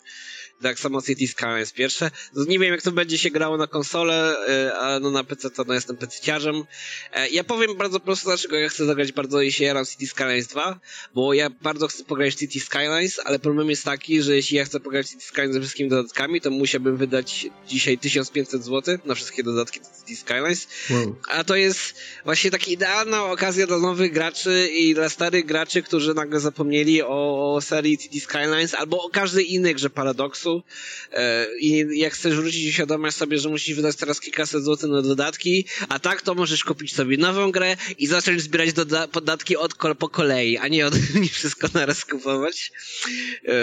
tak 0.62 0.78
samo 0.78 1.02
City 1.02 1.26
Skylines 1.28 1.72
pierwsze. 1.72 2.10
No, 2.34 2.44
nie 2.44 2.58
wiem, 2.58 2.72
jak 2.72 2.82
to 2.82 2.92
będzie 2.92 3.18
się 3.18 3.30
grało 3.30 3.56
na 3.56 3.66
konsolę, 3.66 4.36
e, 4.48 4.74
ale 4.74 5.00
no 5.00 5.10
na 5.10 5.24
PC 5.24 5.50
to 5.50 5.64
no 5.64 5.74
jestem 5.74 5.96
pecciarzem. 5.96 6.64
E, 7.12 7.28
ja 7.28 7.44
powiem 7.44 7.76
bardzo 7.76 8.00
prosto, 8.00 8.30
dlaczego 8.30 8.56
ja 8.56 8.68
chcę 8.68 8.86
zagrać 8.86 9.12
bardzo 9.12 9.40
jeśli 9.40 9.66
ja 9.66 9.84
City 9.84 10.06
Skylines 10.06 10.46
2, 10.46 10.80
bo 11.14 11.34
ja 11.34 11.50
bardzo 11.50 11.88
chcę 11.88 12.04
pograć 12.04 12.34
City 12.34 12.60
Skylines, 12.60 13.20
ale 13.24 13.38
problem 13.38 13.70
jest 13.70 13.84
taki, 13.84 14.22
że 14.22 14.36
jeśli 14.36 14.56
ja 14.56 14.64
chcę 14.64 14.80
pograć 14.80 15.08
City 15.08 15.24
Skylines 15.24 15.54
ze 15.54 15.60
wszystkimi 15.60 15.90
dodatkami, 15.90 16.40
to 16.40 16.50
musiałbym 16.50 16.96
wydać 16.96 17.46
dzisiaj 17.68 17.98
1500 17.98 18.64
zł 18.64 18.98
na 19.04 19.14
wszystkie 19.14 19.42
dodatki 19.42 19.80
City 19.80 20.20
Skylines. 20.20 20.68
Wow. 20.90 21.16
A 21.28 21.44
to 21.44 21.56
jest 21.56 21.94
właśnie 22.24 22.50
taka 22.50 22.66
idealna 22.66 23.24
okazja 23.24 23.66
dla 23.66 23.78
nowych 23.78 24.12
graczy 24.12 24.68
i 24.72 24.94
dla 24.94 25.08
starych 25.08 25.46
graczy, 25.46 25.82
którzy 25.82 26.14
nagle 26.14 26.40
zapomnieli 26.40 27.02
o, 27.02 27.54
o 27.54 27.60
serii 27.60 27.98
City 27.98 28.20
Skylines 28.20 28.74
albo 28.74 29.02
o 29.02 29.08
każdej 29.08 29.54
innej 29.54 29.74
grze 29.74 29.90
Paradoxu, 29.90 30.49
E, 31.12 31.46
i 31.58 31.86
jak 31.98 32.12
chcesz 32.12 32.34
wrócić 32.36 32.64
i 32.64 32.72
świadomość 32.72 33.16
sobie, 33.16 33.38
że 33.38 33.48
musisz 33.48 33.76
wydać 33.76 33.96
teraz 33.96 34.20
kilkaset 34.20 34.64
złotych 34.64 34.90
na 34.90 35.02
dodatki, 35.02 35.66
a 35.88 35.98
tak 35.98 36.22
to 36.22 36.34
możesz 36.34 36.64
kupić 36.64 36.94
sobie 36.94 37.16
nową 37.16 37.50
grę 37.50 37.76
i 37.98 38.06
zacząć 38.06 38.42
zbierać 38.42 38.70
podatki 39.12 39.56
od 39.56 39.74
po 39.98 40.08
kolei, 40.08 40.58
a 40.58 40.68
nie, 40.68 40.86
od, 40.86 40.94
nie 41.22 41.28
wszystko 41.28 41.68
naraz 41.74 42.04
kupować. 42.04 42.72
E, 43.44 43.54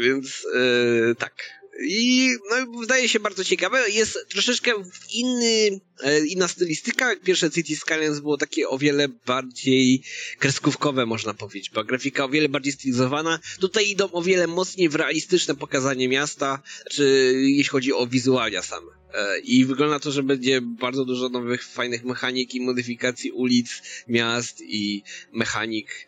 więc 0.00 0.46
e, 0.54 1.14
tak. 1.14 1.34
I 1.80 2.30
no, 2.50 2.80
wydaje 2.80 3.08
się 3.08 3.20
bardzo 3.20 3.44
ciekawe. 3.44 3.90
Jest 3.90 4.18
troszeczkę 4.28 4.72
inny, 5.12 5.80
inna 6.28 6.48
stylistyka. 6.48 7.16
Pierwsze 7.24 7.50
City 7.50 7.76
Skylines 7.76 8.20
było 8.20 8.36
takie 8.36 8.68
o 8.68 8.78
wiele 8.78 9.08
bardziej 9.08 10.02
kreskówkowe, 10.38 11.06
można 11.06 11.34
powiedzieć, 11.34 11.70
bo 11.70 11.84
grafika 11.84 12.24
o 12.24 12.28
wiele 12.28 12.48
bardziej 12.48 12.72
stylizowana. 12.72 13.38
Tutaj 13.60 13.90
idą 13.90 14.10
o 14.12 14.22
wiele 14.22 14.46
mocniej 14.46 14.88
w 14.88 14.94
realistyczne 14.94 15.54
pokazanie 15.54 16.08
miasta, 16.08 16.62
czy 16.90 17.32
jeśli 17.36 17.70
chodzi 17.70 17.92
o 17.92 18.06
wizualia 18.06 18.62
same. 18.62 18.86
E, 19.14 19.38
I 19.38 19.64
wygląda 19.64 20.00
to, 20.00 20.12
że 20.12 20.22
będzie 20.22 20.60
bardzo 20.60 21.04
dużo 21.04 21.28
nowych, 21.28 21.64
fajnych 21.64 22.04
mechanik 22.04 22.54
i 22.54 22.60
modyfikacji 22.60 23.30
ulic, 23.30 23.82
miast 24.08 24.60
i 24.60 25.02
mechanik 25.32 26.06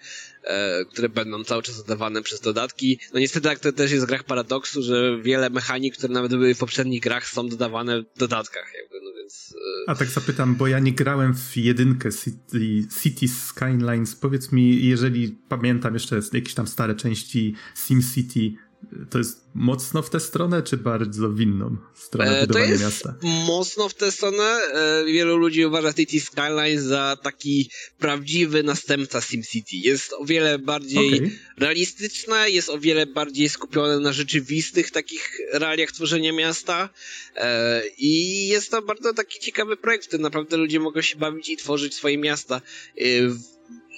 E, 0.48 0.84
które 0.84 1.08
będą 1.08 1.44
cały 1.44 1.62
czas 1.62 1.76
dodawane 1.76 2.22
przez 2.22 2.40
dodatki. 2.40 2.98
No 3.14 3.20
niestety 3.20 3.48
tak 3.48 3.58
to 3.58 3.72
też 3.72 3.90
jest 3.90 4.04
w 4.04 4.08
grach 4.08 4.24
paradoksu, 4.24 4.82
że 4.82 5.18
wiele 5.22 5.50
mechanik, 5.50 5.96
które 5.96 6.12
nawet 6.12 6.30
były 6.30 6.54
w 6.54 6.58
poprzednich 6.58 7.00
grach 7.00 7.28
są 7.28 7.48
dodawane 7.48 8.02
w 8.02 8.18
dodatkach 8.18 8.72
jakby, 8.80 9.00
no 9.04 9.10
więc... 9.28 9.54
E, 9.86 9.90
A 9.90 9.94
tak 9.94 10.08
zapytam, 10.08 10.54
bo 10.54 10.66
ja 10.66 10.78
nie 10.78 10.92
grałem 10.92 11.34
w 11.34 11.56
jedynkę 11.56 12.12
City, 12.12 12.88
City 13.02 13.28
Skylines. 13.28 14.16
Powiedz 14.16 14.52
mi, 14.52 14.86
jeżeli 14.86 15.38
pamiętam 15.48 15.94
jeszcze 15.94 16.20
jakieś 16.32 16.54
tam 16.54 16.66
stare 16.66 16.94
części 16.94 17.54
SimCity, 17.74 18.54
to 19.10 19.18
jest 19.18 19.44
mocno 19.54 20.02
w 20.02 20.10
tę 20.10 20.20
stronę, 20.20 20.62
czy 20.62 20.76
bardzo 20.76 21.28
w 21.28 21.40
inną 21.40 21.76
stronę 21.94 22.38
e, 22.38 22.46
budowania 22.46 22.78
miasta? 22.78 23.14
To 23.20 23.26
jest 23.26 23.46
mocno 23.46 23.88
w 23.88 23.94
tę 23.94 24.12
stronę. 24.12 24.60
E, 24.72 25.04
wielu 25.04 25.36
ludzi 25.36 25.64
uważa 25.64 25.92
City 25.92 26.20
Skylines 26.20 26.82
za 26.82 27.16
taki 27.22 27.70
prawdziwy 27.98 28.62
następca 28.62 29.20
SimCity. 29.20 29.76
Jest 29.76 30.12
o 30.12 30.24
wiele 30.24 30.58
bardziej 30.58 31.14
okay. 31.14 31.38
realistyczne, 31.58 32.50
jest 32.50 32.68
o 32.68 32.78
wiele 32.78 33.06
bardziej 33.06 33.48
skupione 33.48 34.00
na 34.00 34.12
rzeczywistych 34.12 34.90
takich 34.90 35.40
realiach 35.52 35.92
tworzenia 35.92 36.32
miasta 36.32 36.88
e, 37.36 37.82
i 37.98 38.46
jest 38.48 38.70
to 38.70 38.82
bardzo 38.82 39.14
taki 39.14 39.40
ciekawy 39.40 39.76
projekt, 39.76 40.04
w 40.04 40.08
którym 40.08 40.22
naprawdę 40.22 40.56
ludzie 40.56 40.80
mogą 40.80 41.00
się 41.00 41.16
bawić 41.16 41.48
i 41.48 41.56
tworzyć 41.56 41.94
swoje 41.94 42.18
miasta 42.18 42.60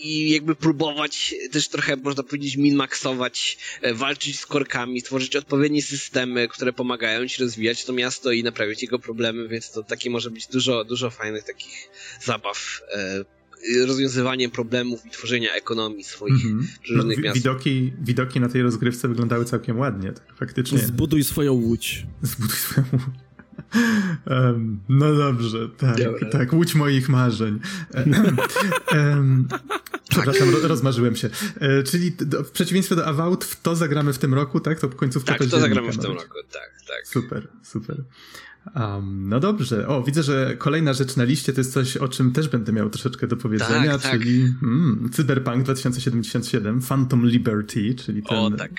i 0.01 0.31
jakby 0.31 0.55
próbować 0.55 1.35
też 1.51 1.69
trochę, 1.69 1.97
można 1.97 2.23
powiedzieć, 2.23 2.57
min-maxować, 2.57 3.59
e, 3.83 3.95
walczyć 3.95 4.41
z 4.41 4.47
korkami, 4.47 5.03
tworzyć 5.03 5.37
odpowiednie 5.37 5.83
systemy, 5.83 6.49
które 6.49 6.73
pomagają 6.73 7.29
ci 7.29 7.43
rozwijać 7.43 7.85
to 7.85 7.93
miasto 7.93 8.33
i 8.33 8.43
naprawiać 8.43 8.83
jego 8.83 8.99
problemy, 8.99 9.49
więc 9.49 9.71
to 9.71 9.83
takie 9.83 10.11
może 10.11 10.31
być 10.31 10.47
dużo, 10.47 10.85
dużo 10.85 11.11
fajnych 11.11 11.45
takich 11.45 11.89
zabaw 12.23 12.81
e, 12.93 13.25
rozwiązywaniem 13.87 14.51
problemów 14.51 15.07
i 15.07 15.11
tworzenia 15.11 15.55
ekonomii 15.55 16.05
swoich 16.05 16.45
mm 16.45 16.61
-hmm. 16.61 16.95
różnych 16.95 17.19
no, 17.19 17.25
miast. 17.25 17.37
Widoki, 17.37 17.93
widoki 18.01 18.41
na 18.41 18.49
tej 18.49 18.63
rozgrywce 18.63 19.09
wyglądały 19.09 19.45
całkiem 19.45 19.79
ładnie, 19.79 20.13
tak 20.13 20.37
faktycznie. 20.37 20.79
Zbuduj 20.79 21.25
swoją 21.25 21.53
łódź. 21.53 22.07
Zbuduj 22.23 22.57
swoją 22.57 22.87
łódź. 22.93 23.30
Um, 24.27 24.81
no 24.89 25.15
dobrze, 25.15 25.69
tak, 25.69 25.97
Dobra. 25.97 26.31
tak, 26.31 26.53
łódź 26.53 26.75
moich 26.75 27.09
marzeń. 27.09 27.61
Um, 28.95 29.49
przepraszam, 30.11 30.51
ro, 30.51 30.69
rozmarzyłem 30.69 31.17
się. 31.17 31.31
E, 31.61 31.83
czyli 31.83 32.13
do, 32.13 32.45
w 32.45 32.51
przeciwieństwie 32.51 32.97
do 32.97 33.07
Avowed, 33.07 33.45
w 33.45 33.63
to 33.63 33.77
zagramy 33.77 34.13
w 34.13 34.19
tym 34.19 34.35
roku, 34.35 34.61
tak? 34.61 34.81
To 34.81 34.89
końcówka 34.89 35.33
Tak, 35.39 35.49
to 35.49 35.61
zagramy 35.61 35.93
w 35.93 35.99
tym 35.99 36.13
roku, 36.13 36.35
tak, 36.53 36.71
tak. 36.89 37.09
Super, 37.09 37.49
super. 37.63 38.05
Um, 38.77 39.29
no 39.29 39.41
dobrze. 39.41 39.89
O, 39.89 40.03
widzę, 40.03 40.23
że 40.23 40.57
kolejna 40.59 40.93
rzecz 40.93 41.17
na 41.17 41.25
liście 41.25 41.53
to 41.53 41.61
jest 41.61 41.73
coś, 41.73 41.97
o 41.97 42.09
czym 42.09 42.33
też 42.33 42.49
będę 42.49 42.73
miał 42.73 42.91
troszeczkę 42.91 43.27
do 43.27 43.37
powiedzenia, 43.37 43.93
tak, 43.93 44.03
tak. 44.03 44.13
czyli 44.13 44.43
tak. 44.43 44.63
Mm, 44.63 45.11
Cyberpunk 45.13 45.63
2077, 45.65 46.81
Phantom 46.81 47.27
Liberty, 47.27 47.95
czyli 47.95 48.23
ten 48.23 48.39
o, 48.39 48.51
tak 48.51 48.71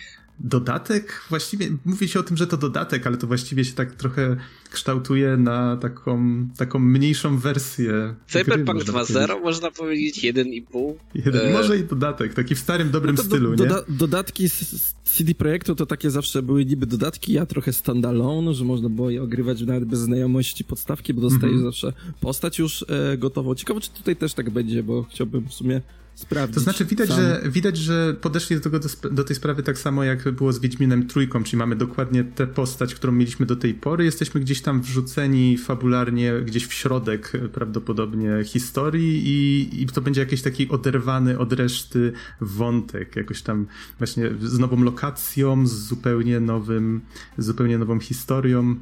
dodatek, 0.43 1.23
właściwie 1.29 1.69
mówi 1.85 2.07
się 2.07 2.19
o 2.19 2.23
tym, 2.23 2.37
że 2.37 2.47
to 2.47 2.57
dodatek, 2.57 3.07
ale 3.07 3.17
to 3.17 3.27
właściwie 3.27 3.65
się 3.65 3.73
tak 3.73 3.95
trochę 3.95 4.37
kształtuje 4.71 5.37
na 5.37 5.77
taką, 5.77 6.47
taką 6.57 6.79
mniejszą 6.79 7.37
wersję. 7.37 8.15
Cyberpunk 8.27 8.83
2.0 8.83 9.41
można 9.41 9.71
powiedzieć, 9.71 10.23
1,5. 10.23 10.93
Jeden, 11.15 11.47
e... 11.47 11.53
Może 11.53 11.77
i 11.77 11.83
dodatek, 11.83 12.33
taki 12.33 12.55
w 12.55 12.59
starym, 12.59 12.91
dobrym 12.91 13.15
no 13.15 13.23
stylu, 13.23 13.55
do, 13.55 13.65
nie? 13.65 13.71
dodatki 13.89 14.49
z 14.49 14.93
CD 15.03 15.35
Projektu 15.35 15.75
to 15.75 15.85
takie 15.85 16.09
zawsze 16.09 16.41
były 16.41 16.65
niby 16.65 16.85
dodatki, 16.85 17.37
a 17.37 17.45
trochę 17.45 17.73
standalone, 17.73 18.53
że 18.53 18.65
można 18.65 18.89
było 18.89 19.09
je 19.09 19.23
ogrywać 19.23 19.61
nawet 19.61 19.85
bez 19.85 19.99
znajomości 19.99 20.63
podstawki, 20.63 21.13
bo 21.13 21.21
dostajesz 21.21 21.55
mm 21.55 21.59
-hmm. 21.59 21.71
zawsze 21.71 21.93
postać 22.21 22.59
już 22.59 22.85
e, 22.87 23.17
gotową. 23.17 23.55
Ciekawe, 23.55 23.81
czy 23.81 23.89
tutaj 23.89 24.15
też 24.15 24.33
tak 24.33 24.49
będzie, 24.49 24.83
bo 24.83 25.03
chciałbym 25.03 25.47
w 25.47 25.53
sumie 25.53 25.81
sprawdzić. 26.21 26.55
To 26.55 26.61
znaczy 26.61 26.85
widać, 26.85 27.09
sam. 27.09 27.17
że, 27.17 27.41
widać, 27.45 27.77
że 27.77 28.13
podeszli 28.21 28.55
do, 28.55 28.61
tego, 28.61 28.79
do, 28.79 29.09
do, 29.11 29.23
tej 29.23 29.35
sprawy 29.35 29.63
tak 29.63 29.77
samo 29.77 30.03
jak 30.03 30.31
było 30.31 30.53
z 30.53 30.59
Wiedźminem 30.59 31.07
Trójką, 31.07 31.43
czyli 31.43 31.57
mamy 31.57 31.75
dokładnie 31.75 32.23
tę 32.23 32.47
postać, 32.47 32.95
którą 32.95 33.13
mieliśmy 33.13 33.45
do 33.45 33.55
tej 33.55 33.73
pory, 33.73 34.05
jesteśmy 34.05 34.41
gdzieś 34.41 34.61
tam 34.61 34.81
wrzuceni 34.81 35.57
fabularnie 35.57 36.33
gdzieś 36.45 36.67
w 36.67 36.73
środek 36.73 37.31
prawdopodobnie 37.53 38.43
historii 38.43 39.27
i, 39.27 39.83
i 39.83 39.85
to 39.85 40.01
będzie 40.01 40.21
jakiś 40.21 40.41
taki 40.41 40.69
oderwany 40.69 41.39
od 41.39 41.53
reszty 41.53 42.13
wątek, 42.41 43.15
jakoś 43.15 43.41
tam 43.41 43.67
właśnie 43.97 44.29
z 44.41 44.59
nową 44.59 44.83
lokacją, 44.83 45.67
z 45.67 45.71
zupełnie 45.71 46.39
nowym, 46.39 47.01
z 47.37 47.45
zupełnie 47.45 47.77
nową 47.77 47.99
historią. 47.99 48.75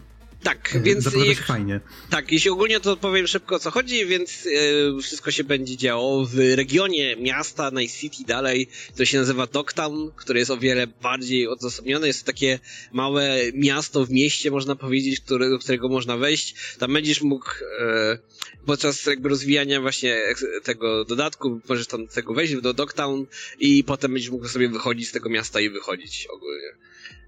Tak, 0.44 0.78
więc. 0.84 1.04
Zapowiada 1.04 1.36
się 1.36 1.44
fajnie. 1.44 1.80
Tak, 2.10 2.32
jeśli 2.32 2.50
ogólnie 2.50 2.80
to 2.80 2.98
powiem 2.98 3.28
szybko 3.28 3.56
o 3.56 3.60
co 3.60 3.72
chodzi, 3.72 4.06
więc 4.06 4.48
e, 4.98 5.02
wszystko 5.02 5.32
się 5.32 5.44
będzie 5.44 5.78
działo 5.78 6.26
w 6.26 6.38
regionie 6.56 7.16
miasta, 7.16 7.70
Night 7.70 7.98
City 7.98 8.24
dalej, 8.28 8.70
to 8.98 9.06
się 9.06 9.18
nazywa 9.18 9.48
Dogtown, 9.48 10.12
które 10.16 10.40
jest 10.40 10.52
o 10.52 10.58
wiele 10.58 10.88
bardziej 10.88 11.48
odosobnione. 11.48 12.08
Jest 12.08 12.20
to 12.20 12.26
takie 12.26 12.60
małe 12.92 13.38
miasto 13.54 14.06
w 14.06 14.10
mieście, 14.10 14.52
można 14.52 14.76
powiedzieć, 14.76 15.20
które, 15.20 15.50
do 15.50 15.60
którego 15.60 15.90
można 15.90 16.18
wejść. 16.18 16.56
Tam 16.78 16.94
będziesz 16.94 17.22
mógł 17.22 17.50
e, 17.80 18.18
podczas 18.66 19.06
jakby 19.06 19.30
rozwijania 19.30 19.82
właśnie 19.82 20.18
tego 20.64 21.06
dodatku, 21.06 21.62
możesz 21.70 21.88
tam 21.88 22.08
tego 22.08 22.34
wejść 22.34 22.56
do 22.56 22.74
Dogtown 22.74 23.26
i 23.60 23.84
potem 23.84 24.14
będziesz 24.14 24.32
mógł 24.32 24.48
sobie 24.48 24.70
wychodzić 24.70 25.10
z 25.10 25.12
tego 25.12 25.30
miasta 25.30 25.60
i 25.60 25.70
wychodzić 25.70 26.28
ogólnie, 26.28 26.70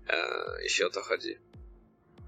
e, 0.10 0.18
jeśli 0.64 0.84
o 0.84 0.90
to 0.90 1.02
chodzi. 1.02 1.51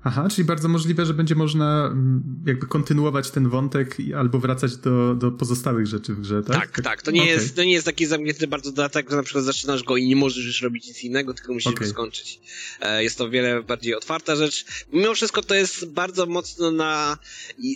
Aha, 0.05 0.27
czyli 0.31 0.45
bardzo 0.45 0.67
możliwe, 0.67 1.05
że 1.05 1.13
będzie 1.13 1.36
można 1.36 1.86
mm, 1.86 2.24
jakby 2.45 2.67
kontynuować 2.67 3.31
ten 3.31 3.50
wątek 3.50 3.98
albo 4.17 4.39
wracać 4.39 4.77
do, 4.77 5.15
do 5.15 5.31
pozostałych 5.31 5.88
rzeczy 5.88 6.13
w 6.13 6.22
grze, 6.22 6.43
tak? 6.43 6.55
Tak, 6.55 6.81
tak. 6.81 7.01
To 7.01 7.12
nie, 7.12 7.22
okay. 7.22 7.33
jest, 7.33 7.55
to 7.55 7.63
nie 7.63 7.72
jest 7.72 7.86
taki 7.86 8.05
zamknięty 8.05 8.48
bardzo 8.48 8.72
dodatek, 8.72 9.10
że 9.10 9.15
na 9.15 9.24
przykład 9.24 9.45
zaczynasz 9.45 9.83
go 9.83 9.98
i 9.98 10.07
nie 10.07 10.15
możesz 10.15 10.45
już 10.45 10.62
robić 10.62 10.88
nic 10.88 11.03
innego, 11.03 11.33
tylko 11.33 11.53
musisz 11.53 11.74
okay. 11.74 11.88
go 11.88 11.93
skończyć. 11.93 12.39
E, 12.81 13.03
jest 13.03 13.17
to 13.17 13.29
wiele 13.29 13.63
bardziej 13.63 13.95
otwarta 13.95 14.36
rzecz. 14.36 14.65
Mimo 14.93 15.13
wszystko 15.13 15.41
to 15.41 15.55
jest 15.55 15.86
bardzo 15.86 16.25
mocno 16.25 16.72
na... 16.72 17.17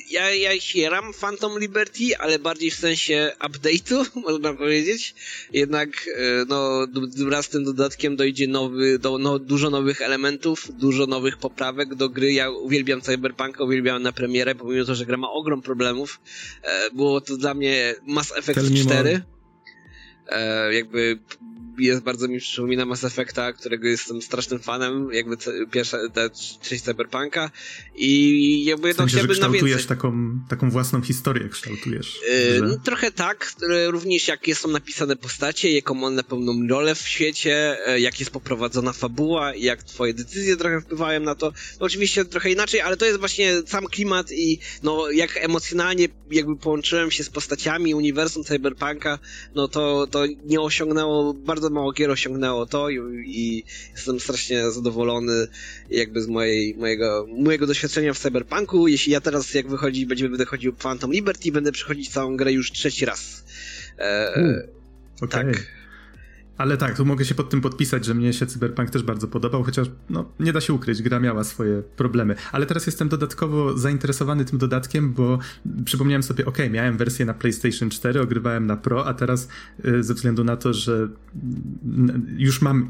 Ja, 0.10 0.32
ja 0.36 0.52
hieram 0.60 1.14
Phantom 1.14 1.60
Liberty, 1.60 2.18
ale 2.20 2.40
bardziej 2.40 2.72
w 2.72 2.76
sensie 2.76 3.32
update'u, 3.40 4.06
można 4.28 4.54
powiedzieć. 4.54 5.16
Jednak 5.54 5.90
e, 6.08 6.46
no, 6.48 6.88
wraz 7.28 7.46
z 7.46 7.50
tym 7.50 7.64
dodatkiem 7.64 8.16
dojdzie 8.16 8.48
nowy, 8.48 9.00
do, 9.00 9.18
no, 9.18 9.40
dużo 9.40 9.70
nowych 9.70 10.02
elementów, 10.02 10.72
dużo 10.80 11.06
nowych 11.06 11.38
poprawek 11.38 11.96
do 11.96 12.10
gry. 12.18 12.34
Ja 12.34 12.50
uwielbiam 12.50 13.02
Cyberpunka, 13.02 13.64
uwielbiam 13.64 14.04
na 14.04 14.12
premierę, 14.12 14.56
pomimo 14.56 14.86
to, 14.86 14.96
że 14.96 15.06
gra 15.06 15.18
ma 15.18 15.30
ogrom 15.32 15.62
problemów. 15.62 16.20
E, 16.64 16.92
było 16.92 17.22
to 17.22 17.38
dla 17.38 17.54
mnie 17.54 17.96
Mass 18.08 18.34
Effect 18.38 18.74
4. 18.84 19.22
E, 20.28 20.74
jakby 20.74 21.20
jest 21.78 22.02
bardzo 22.02 22.28
mi 22.28 22.40
przypomina 22.40 22.86
Mass 22.86 23.04
Effecta, 23.04 23.54
którego 23.54 23.88
jestem 23.88 24.22
strasznym 24.22 24.60
fanem, 24.60 25.10
jakby 25.14 25.38
pierwsza, 25.72 25.98
ta 26.14 26.22
część 26.62 26.84
Cyberpunka 26.84 27.52
i 27.96 28.64
jakby 28.66 28.94
w 28.94 28.98
no 28.98 29.04
sensie, 29.04 29.18
chciałbym 29.18 29.40
na 29.40 29.50
więcej. 29.50 29.86
taką, 29.88 30.40
taką 30.50 30.70
własną 30.70 31.02
historię 31.02 31.50
kształtujesz. 31.50 32.20
Yy, 32.30 32.62
no, 32.62 32.78
trochę 32.78 33.12
tak, 33.12 33.52
również 33.88 34.28
jakie 34.28 34.56
są 34.56 34.70
napisane 34.70 35.16
postacie, 35.16 35.72
jaką 35.72 36.04
one 36.04 36.24
pełną 36.24 36.68
rolę 36.68 36.96
w 36.96 37.08
świecie, 37.08 37.78
e, 37.88 38.00
jak 38.00 38.20
jest 38.20 38.32
poprowadzona 38.32 38.94
fabuła, 38.94 39.56
jak 39.56 39.84
twoje 39.84 40.14
decyzje 40.14 40.58
trochę 40.58 40.82
wpływają 40.82 41.20
na 41.20 41.36
to. 41.36 41.54
No, 41.80 41.86
oczywiście 41.86 42.26
trochę 42.26 42.52
inaczej, 42.52 42.82
ale 42.82 42.98
to 42.98 43.06
jest 43.06 43.20
właśnie 43.20 43.62
sam 43.66 43.86
klimat 43.86 44.32
i 44.32 44.60
no 44.84 45.12
jak 45.12 45.38
emocjonalnie 45.38 46.08
jakby 46.32 46.56
połączyłem 46.56 47.12
się 47.12 47.24
z 47.24 47.30
postaciami 47.30 47.96
uniwersum 47.96 48.44
Cyberpunka, 48.44 49.20
no 49.56 49.68
to, 49.68 50.08
to 50.08 50.26
nie 50.46 50.62
osiągnęło 50.62 51.34
bardzo 51.34 51.67
bardzo 51.68 51.80
mało 51.80 51.92
gier 51.92 52.12
osiągnęło 52.12 52.66
to 52.66 52.90
i, 52.90 52.98
i, 53.26 53.64
jestem 53.92 54.20
strasznie 54.20 54.72
zadowolony 54.72 55.48
jakby 55.90 56.22
z 56.22 56.28
mojej, 56.28 56.76
mojego, 56.76 57.28
mojego 57.38 57.68
doświadczenia 57.68 58.14
w 58.14 58.20
Cyberpunku. 58.20 58.88
Jeśli 58.88 59.14
ja 59.14 59.22
teraz 59.22 59.54
jak 59.54 59.68
wychodzi, 59.68 60.06
będzie, 60.06 60.30
będę 60.30 60.46
chodził 60.46 60.74
Phantom 60.74 61.12
Liberty, 61.12 61.52
będę 61.52 61.72
przechodzić 61.72 62.10
całą 62.10 62.38
grę 62.38 62.52
już 62.54 62.72
trzeci 62.72 63.06
raz. 63.06 63.44
E, 64.00 64.34
okay. 65.22 65.44
Tak. 65.44 65.77
Ale 66.58 66.78
tak, 66.78 66.98
tu 66.98 67.06
mogę 67.06 67.26
się 67.26 67.36
pod 67.36 67.50
tym 67.50 67.62
podpisać, 67.62 68.06
że 68.06 68.14
mnie 68.14 68.34
się 68.34 68.46
Cyberpunk 68.46 68.90
też 68.90 69.04
bardzo 69.04 69.28
podobał, 69.28 69.64
chociaż 69.64 69.88
no, 70.10 70.32
nie 70.40 70.54
da 70.54 70.62
się 70.62 70.74
ukryć, 70.74 71.02
gra 71.02 71.20
miała 71.20 71.44
swoje 71.44 71.82
problemy. 71.82 72.36
Ale 72.52 72.66
teraz 72.66 72.86
jestem 72.86 73.10
dodatkowo 73.10 73.78
zainteresowany 73.78 74.46
tym 74.46 74.60
dodatkiem, 74.60 75.14
bo 75.14 75.40
przypomniałem 75.86 76.24
sobie, 76.24 76.46
ok, 76.46 76.58
miałem 76.72 76.98
wersję 76.98 77.26
na 77.26 77.34
PlayStation 77.34 77.90
4, 77.90 78.22
ogrywałem 78.22 78.68
na 78.68 78.78
Pro, 78.78 79.06
a 79.06 79.14
teraz 79.14 79.48
y, 79.86 80.04
ze 80.04 80.14
względu 80.14 80.44
na 80.44 80.58
to, 80.58 80.74
że 80.74 81.08
już 82.38 82.62
mam 82.62 82.88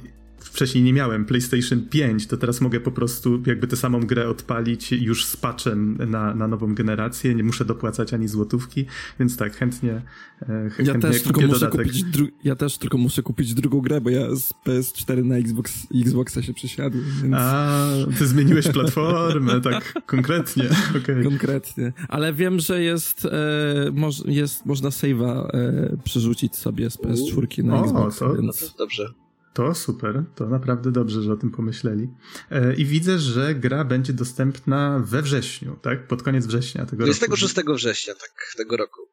wcześniej 0.48 0.84
nie 0.84 0.94
miałem 0.94 1.25
PlayStation 1.25 1.82
5, 1.82 2.27
to 2.27 2.38
teraz 2.38 2.62
mogę 2.62 2.80
po 2.80 2.92
prostu 2.92 3.42
jakby 3.46 3.68
tę 3.68 3.75
samą 3.75 4.00
grę 4.00 4.30
odpalić 4.30 4.92
już 4.92 5.25
z 5.25 5.38
patchem 5.38 5.98
na, 6.08 6.36
na 6.36 6.48
nową 6.48 6.75
generację, 6.75 7.36
nie 7.36 7.44
muszę 7.44 7.66
dopłacać 7.66 8.13
ani 8.13 8.27
złotówki, 8.27 8.86
więc 9.20 9.38
tak, 9.38 9.56
chętnie, 9.56 10.01
e, 10.42 10.70
chętnie 10.70 10.86
ja 10.86 11.00
też 11.00 11.22
tylko 11.22 11.42
muszę 11.42 11.68
kupić 11.68 12.04
dru- 12.04 12.32
Ja 12.44 12.56
też 12.56 12.77
tylko 12.77 12.98
muszę 12.98 13.24
kupić 13.24 13.54
drugą 13.54 13.82
grę, 13.82 14.01
bo 14.01 14.10
ja 14.10 14.36
z 14.36 14.54
PS4 14.66 15.25
na 15.25 15.38
Xbox, 15.38 15.88
Xboxa 15.96 16.42
się 16.42 16.54
przesiadłem, 16.54 17.06
więc... 17.24 17.36
A, 17.38 17.88
ty 18.20 18.27
zmieniłeś 18.27 18.68
platformę, 18.68 19.62
tak 19.62 19.94
konkretnie, 20.06 20.70
okay. 21.04 21.24
Konkretnie, 21.24 21.94
ale 22.08 22.34
wiem, 22.34 22.60
że 22.60 22.82
jest, 22.82 23.25
e, 23.25 23.92
moż, 23.94 24.25
jest 24.25 24.66
można 24.66 24.89
save'a 24.89 25.48
e, 25.54 25.98
przerzucić 26.04 26.56
sobie 26.56 26.89
z 26.89 26.98
PS4 26.98 27.63
na 27.63 27.82
o, 27.82 27.84
Xbox, 27.84 28.18
to, 28.18 28.36
więc... 28.36 28.62
No 28.62 28.68
to 28.68 28.77
dobrze. 28.77 29.26
To 29.58 29.76
super, 29.76 30.24
to 30.36 30.50
naprawdę 30.50 30.92
dobrze, 30.92 31.22
że 31.22 31.34
o 31.34 31.36
tym 31.36 31.52
pomyśleli. 31.52 32.10
E, 32.52 32.76
I 32.76 32.86
widzę, 32.86 33.20
że 33.20 33.56
gra 33.56 33.84
będzie 33.84 34.14
dostępna 34.14 35.00
we 35.06 35.22
wrześniu, 35.22 35.76
tak? 35.82 36.08
Pod 36.08 36.24
koniec 36.24 36.46
września 36.46 36.86
tego 36.86 37.04
26 37.04 37.22
roku. 37.22 37.38
26 37.38 37.82
września, 37.82 38.14
tak, 38.14 38.54
tego 38.58 38.78
roku. 38.78 39.07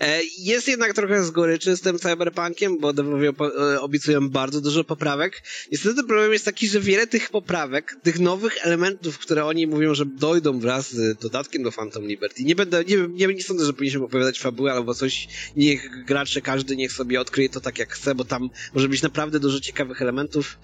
E, 0.00 0.20
jest 0.38 0.68
jednak 0.68 0.94
trochę 0.94 1.24
z 1.24 1.30
goryczy 1.30 1.76
z 1.76 1.80
tym 1.80 1.98
cyberpunkiem, 1.98 2.78
bo 2.78 2.92
deweloperzy 2.92 3.80
obiecują 3.80 4.28
bardzo 4.30 4.60
dużo 4.60 4.84
poprawek. 4.84 5.42
Niestety 5.72 6.04
problem 6.04 6.32
jest 6.32 6.44
taki, 6.44 6.68
że 6.68 6.80
wiele 6.80 7.06
tych 7.06 7.30
poprawek, 7.30 7.96
tych 8.02 8.20
nowych 8.20 8.66
elementów, 8.66 9.18
które 9.18 9.44
oni 9.44 9.66
mówią, 9.66 9.94
że 9.94 10.06
dojdą 10.06 10.60
wraz 10.60 10.92
z 10.92 11.18
dodatkiem 11.18 11.62
do 11.62 11.72
Phantom 11.72 12.06
Liberty. 12.06 12.44
Nie 12.44 12.54
będę, 12.54 12.84
nie, 12.84 12.96
nie, 12.96 13.34
nie 13.34 13.42
sądzę, 13.42 13.66
że 13.66 13.72
powinniśmy 13.72 14.04
opowiadać 14.04 14.40
fabułę 14.40 14.72
albo 14.72 14.94
coś. 14.94 15.28
Niech 15.56 16.04
gracze, 16.04 16.40
każdy 16.40 16.76
niech 16.76 16.92
sobie 16.92 17.20
odkryje 17.20 17.48
to 17.48 17.60
tak 17.60 17.78
jak 17.78 17.92
chce, 17.92 18.14
bo 18.14 18.24
tam 18.24 18.50
może 18.74 18.88
być 18.88 19.02
naprawdę 19.02 19.40
dużo 19.40 19.60
ciekawych 19.60 20.02
elementów. 20.02 20.58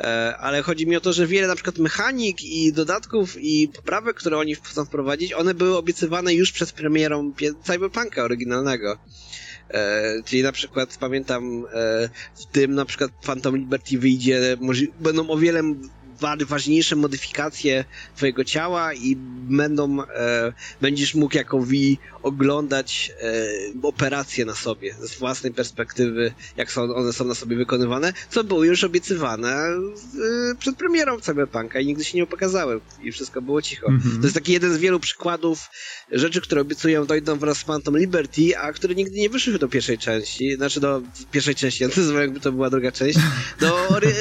E, 0.00 0.36
ale 0.36 0.62
chodzi 0.62 0.86
mi 0.86 0.96
o 0.96 1.00
to, 1.00 1.12
że 1.12 1.26
wiele 1.26 1.48
na 1.48 1.54
przykład 1.54 1.78
mechanik 1.78 2.42
i 2.42 2.72
dodatków 2.72 3.36
i 3.40 3.68
poprawek, 3.68 4.16
które 4.16 4.38
oni 4.38 4.54
chcą 4.54 4.84
wprowadzić, 4.84 5.32
one 5.32 5.54
były 5.54 5.76
obiecywane 5.76 6.34
już 6.34 6.52
przed 6.52 6.72
premierą 6.72 7.32
Cyberpunka 7.62 8.24
oryginalnego. 8.24 8.98
E, 9.70 10.02
czyli 10.24 10.42
na 10.42 10.52
przykład 10.52 10.96
pamiętam 11.00 11.64
e, 11.72 12.08
w 12.34 12.46
tym 12.52 12.74
na 12.74 12.84
przykład 12.84 13.10
Phantom 13.22 13.56
Liberty 13.56 13.98
wyjdzie, 13.98 14.56
będą 15.00 15.30
o 15.30 15.38
wiele 15.38 15.62
ważniejsze 16.46 16.96
modyfikacje 16.96 17.84
twojego 18.16 18.44
ciała 18.44 18.94
i 18.94 19.16
będą, 19.48 20.02
e, 20.02 20.52
będziesz 20.80 21.14
mógł 21.14 21.36
jako 21.36 21.58
V 21.60 21.72
oglądać 22.22 23.12
e, 23.20 23.48
operacje 23.82 24.44
na 24.44 24.54
sobie 24.54 24.94
z 24.94 25.18
własnej 25.18 25.52
perspektywy, 25.52 26.32
jak 26.56 26.72
są, 26.72 26.82
one 26.82 27.12
są 27.12 27.24
na 27.24 27.34
sobie 27.34 27.56
wykonywane, 27.56 28.12
co 28.30 28.44
było 28.44 28.64
już 28.64 28.84
obiecywane 28.84 29.48
e, 29.48 29.78
przed 30.58 30.76
premierą 30.76 31.20
Cyberpunka 31.20 31.80
i 31.80 31.86
nigdy 31.86 32.04
się 32.04 32.18
nie 32.18 32.26
pokazały 32.26 32.80
i 33.02 33.12
wszystko 33.12 33.42
było 33.42 33.62
cicho. 33.62 33.88
Mm 33.88 34.00
-hmm. 34.00 34.16
To 34.16 34.22
jest 34.22 34.34
taki 34.34 34.52
jeden 34.52 34.74
z 34.74 34.78
wielu 34.78 35.00
przykładów 35.00 35.70
rzeczy, 36.12 36.40
które 36.40 36.60
obiecują 36.60 37.06
dojdą 37.06 37.38
wraz 37.38 37.58
z 37.58 37.64
Phantom 37.64 37.98
Liberty, 37.98 38.58
a 38.58 38.72
które 38.72 38.94
nigdy 38.94 39.18
nie 39.18 39.30
wyszły 39.30 39.58
do 39.58 39.68
pierwszej 39.68 39.98
części, 39.98 40.56
znaczy 40.56 40.80
do 40.80 41.02
pierwszej 41.30 41.54
części, 41.54 41.82
ja 41.84 41.88
nazywam 41.88 42.20
jakby 42.22 42.40
to 42.40 42.52
była 42.52 42.70
druga 42.70 42.92
część, 42.92 43.18
do, 43.60 43.98
e, 43.98 44.12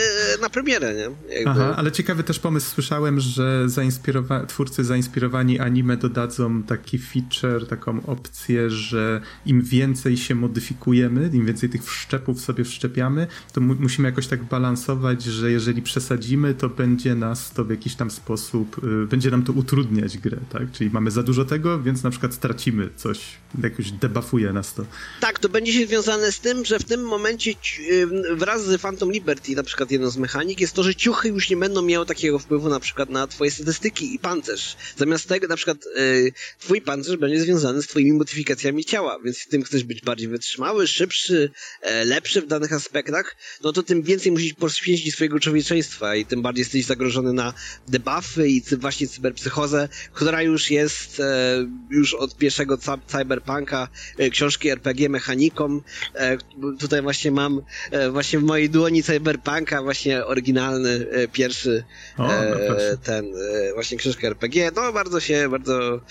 na 0.42 0.50
premierę, 0.50 0.94
nie? 0.94 1.36
Jakby... 1.36 1.62
Aha, 1.62 1.76
ale 1.88 1.92
ciekawy 1.92 2.24
też 2.24 2.40
pomysł 2.40 2.72
słyszałem, 2.74 3.20
że 3.20 3.66
zainspirowa- 3.66 4.46
twórcy 4.46 4.84
zainspirowani 4.84 5.60
anime 5.60 5.98
dodadzą 5.98 6.64
taki 6.64 7.00
feature, 7.00 7.68
taką 7.68 8.06
opcję, 8.06 8.70
że 8.70 9.22
im 9.46 9.62
więcej 9.62 10.18
się 10.18 10.36
modyfikujemy, 10.36 11.30
im 11.34 11.46
więcej 11.46 11.70
tych 11.70 11.84
wszczepów 11.84 12.42
sobie 12.42 12.64
wszczepiamy, 12.64 13.28
to 13.54 13.62
mu 13.62 13.76
musimy 13.80 14.10
jakoś 14.10 14.28
tak 14.28 14.44
balansować, 14.44 15.24
że 15.24 15.52
jeżeli 15.52 15.82
przesadzimy, 15.82 16.54
to 16.54 16.70
będzie 16.70 17.16
nas 17.16 17.52
to 17.52 17.66
w 17.66 17.70
jakiś 17.70 17.96
tam 17.96 18.12
sposób, 18.12 18.84
y, 19.04 19.08
będzie 19.08 19.32
nam 19.32 19.44
to 19.44 19.54
utrudniać 19.54 20.18
grę, 20.18 20.38
tak? 20.50 20.72
Czyli 20.72 20.90
mamy 20.90 21.12
za 21.12 21.24
dużo 21.24 21.46
tego, 21.46 21.80
więc 21.82 22.04
na 22.04 22.10
przykład 22.10 22.40
tracimy 22.40 22.90
coś, 22.96 23.20
jakoś 23.64 23.92
debuffuje 23.92 24.54
nas 24.54 24.74
to. 24.74 24.86
Tak, 25.20 25.40
to 25.40 25.50
będzie 25.50 25.74
się 25.74 25.88
związane 25.88 26.32
z 26.32 26.40
tym, 26.40 26.66
że 26.66 26.80
w 26.80 26.84
tym 26.84 27.02
momencie 27.02 27.52
y, 27.52 28.36
wraz 28.36 28.66
z 28.66 28.82
Phantom 28.82 29.12
Liberty, 29.12 29.56
na 29.56 29.64
przykład 29.64 29.92
jedną 29.92 30.10
z 30.10 30.18
mechanik, 30.18 30.62
jest 30.62 30.74
to, 30.74 30.84
że 30.84 30.96
ciuchy 30.96 31.30
już 31.30 31.50
nie 31.50 31.58
będą 31.58 31.77
będą 31.78 31.90
miały 31.90 32.06
takiego 32.06 32.40
wpływu 32.40 32.70
na 32.70 32.80
przykład 32.80 33.10
na 33.10 33.28
twoje 33.28 33.52
statystyki 33.52 34.16
i 34.16 34.20
pancerz. 34.20 34.76
Zamiast 34.98 35.28
tego 35.28 35.48
na 35.48 35.56
przykład 35.56 35.78
y, 35.86 36.32
twój 36.60 36.82
pancerz 36.82 37.18
będzie 37.18 37.40
związany 37.40 37.82
z 37.82 37.88
twoimi 37.88 38.12
modyfikacjami 38.14 38.86
ciała, 38.86 39.20
więc 39.26 39.38
w 39.38 39.48
tym 39.48 39.64
chcesz 39.64 39.84
być 39.84 40.02
bardziej 40.02 40.28
wytrzymały, 40.28 40.88
szybszy, 40.88 41.52
e, 41.82 42.06
lepszy 42.06 42.42
w 42.42 42.48
danych 42.48 42.74
aspektach, 42.74 43.36
no 43.64 43.74
to 43.74 43.84
tym 43.84 44.02
więcej 44.02 44.32
musisz 44.32 44.54
poświęcić 44.54 45.14
swojego 45.14 45.40
człowieczeństwa 45.40 46.16
i 46.16 46.26
tym 46.26 46.42
bardziej 46.42 46.62
jesteś 46.62 46.86
zagrożony 46.86 47.34
na 47.34 47.54
debuffy 47.88 48.50
i 48.50 48.62
cy, 48.62 48.78
właśnie 48.78 49.08
cyberpsychozę, 49.08 49.90
która 50.14 50.42
już 50.42 50.72
jest 50.72 51.20
e, 51.20 51.68
już 51.90 52.14
od 52.14 52.38
pierwszego 52.38 52.78
cyberpunka, 53.08 53.88
e, 54.18 54.30
książki 54.30 54.70
RPG 54.70 55.10
mechaniką. 55.10 55.82
E, 56.16 56.38
tutaj 56.80 57.02
właśnie 57.02 57.32
mam 57.32 57.62
e, 57.92 58.10
właśnie 58.10 58.40
w 58.40 58.44
mojej 58.44 58.70
dłoni 58.70 59.04
cyberpunka 59.04 59.84
właśnie 59.84 60.26
oryginalny, 60.26 61.08
e, 61.12 61.28
pierwszy 61.68 61.86
o, 62.18 62.28
no 62.28 62.98
ten 63.04 63.26
właśnie 63.74 63.98
książkę 63.98 64.28
RPG. 64.28 64.72
No 64.76 64.94
bardzo 64.94 65.20
się, 65.20 65.50
bardzo 65.50 66.02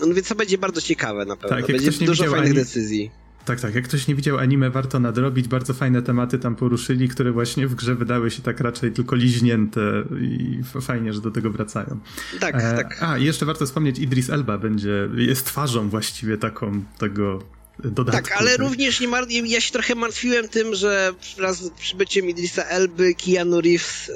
no 0.00 0.14
więc 0.14 0.28
to 0.28 0.34
będzie 0.34 0.58
bardzo 0.58 0.80
ciekawe 0.80 1.24
na 1.24 1.36
pewno. 1.36 1.56
Tak, 1.56 1.66
będzie 1.66 1.90
dużo 1.90 2.24
fajnych 2.24 2.50
ani... 2.50 2.54
decyzji. 2.54 3.10
Tak, 3.44 3.60
tak. 3.60 3.74
Jak 3.74 3.84
ktoś 3.84 4.08
nie 4.08 4.14
widział 4.14 4.38
anime, 4.38 4.70
warto 4.70 5.00
nadrobić. 5.00 5.48
Bardzo 5.48 5.74
fajne 5.74 6.02
tematy 6.02 6.38
tam 6.38 6.56
poruszyli, 6.56 7.08
które 7.08 7.32
właśnie 7.32 7.66
w 7.66 7.74
grze 7.74 7.94
wydały 7.94 8.30
się 8.30 8.42
tak 8.42 8.60
raczej 8.60 8.92
tylko 8.92 9.16
liźnięte 9.16 9.80
i 10.20 10.60
fajnie, 10.80 11.12
że 11.12 11.20
do 11.20 11.30
tego 11.30 11.50
wracają. 11.50 12.00
Tak, 12.40 12.54
e, 12.54 12.76
tak. 12.76 13.02
A, 13.02 13.18
i 13.18 13.24
jeszcze 13.24 13.46
warto 13.46 13.66
wspomnieć, 13.66 13.98
Idris 13.98 14.30
Elba 14.30 14.58
będzie, 14.58 15.08
jest 15.16 15.46
twarzą 15.46 15.88
właściwie 15.88 16.38
taką 16.38 16.82
tego 16.98 17.38
dodatku. 17.84 18.22
Tak, 18.22 18.32
ale 18.32 18.50
tak? 18.50 18.58
również 18.58 19.00
nie 19.00 19.08
mar- 19.08 19.30
ja 19.30 19.60
się 19.60 19.72
trochę 19.72 19.94
martwiłem 19.94 20.48
tym, 20.48 20.74
że 20.74 21.14
wraz 21.36 21.56
z 21.56 21.70
przybyciem 21.70 22.28
Idrisa 22.28 22.64
Elby, 22.64 23.14
Keanu 23.14 23.60
Reeves 23.60 24.08
yy, 24.08 24.14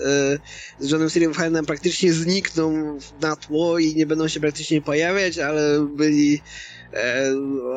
z 0.78 0.90
Johnem 0.90 1.10
Silverhanem 1.10 1.66
praktycznie 1.66 2.12
znikną 2.12 2.98
na 3.20 3.36
tło 3.36 3.78
i 3.78 3.94
nie 3.94 4.06
będą 4.06 4.28
się 4.28 4.40
praktycznie 4.40 4.82
pojawiać, 4.82 5.38
ale 5.38 5.86
byli 5.96 6.42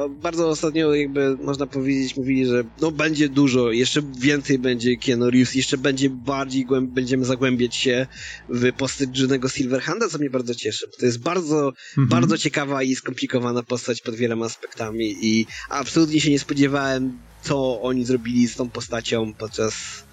bardzo 0.09 0.49
ostatnio 0.49 0.93
jakby 0.93 1.37
można 1.37 1.67
powiedzieć, 1.67 2.17
mówili, 2.17 2.45
że 2.45 2.63
no 2.81 2.91
będzie 2.91 3.29
dużo, 3.29 3.71
jeszcze 3.71 4.01
więcej 4.19 4.59
będzie 4.59 4.97
Keanu 4.97 5.29
Reeves, 5.29 5.55
jeszcze 5.55 5.77
będzie 5.77 6.09
bardziej 6.09 6.67
głęb- 6.67 6.87
będziemy 6.87 7.25
zagłębiać 7.25 7.75
się 7.75 8.07
w 8.49 8.73
postać 8.73 9.19
Johnego 9.19 9.49
Silverhanda, 9.49 10.09
co 10.09 10.17
mnie 10.17 10.29
bardzo 10.29 10.55
cieszy. 10.55 10.87
To 10.99 11.05
jest 11.05 11.19
bardzo, 11.19 11.67
mhm. 11.89 12.07
bardzo 12.07 12.37
ciekawa 12.37 12.83
i 12.83 12.95
skomplikowana 12.95 13.63
postać 13.63 14.01
pod 14.01 14.15
wieloma 14.15 14.45
aspektami 14.45 15.15
i 15.21 15.45
absolutnie 15.69 16.21
się 16.21 16.31
nie 16.31 16.39
spodziewałem, 16.39 17.17
co 17.41 17.81
oni 17.81 18.05
zrobili 18.05 18.47
z 18.47 18.55
tą 18.55 18.69
postacią 18.69 19.33
podczas 19.33 20.03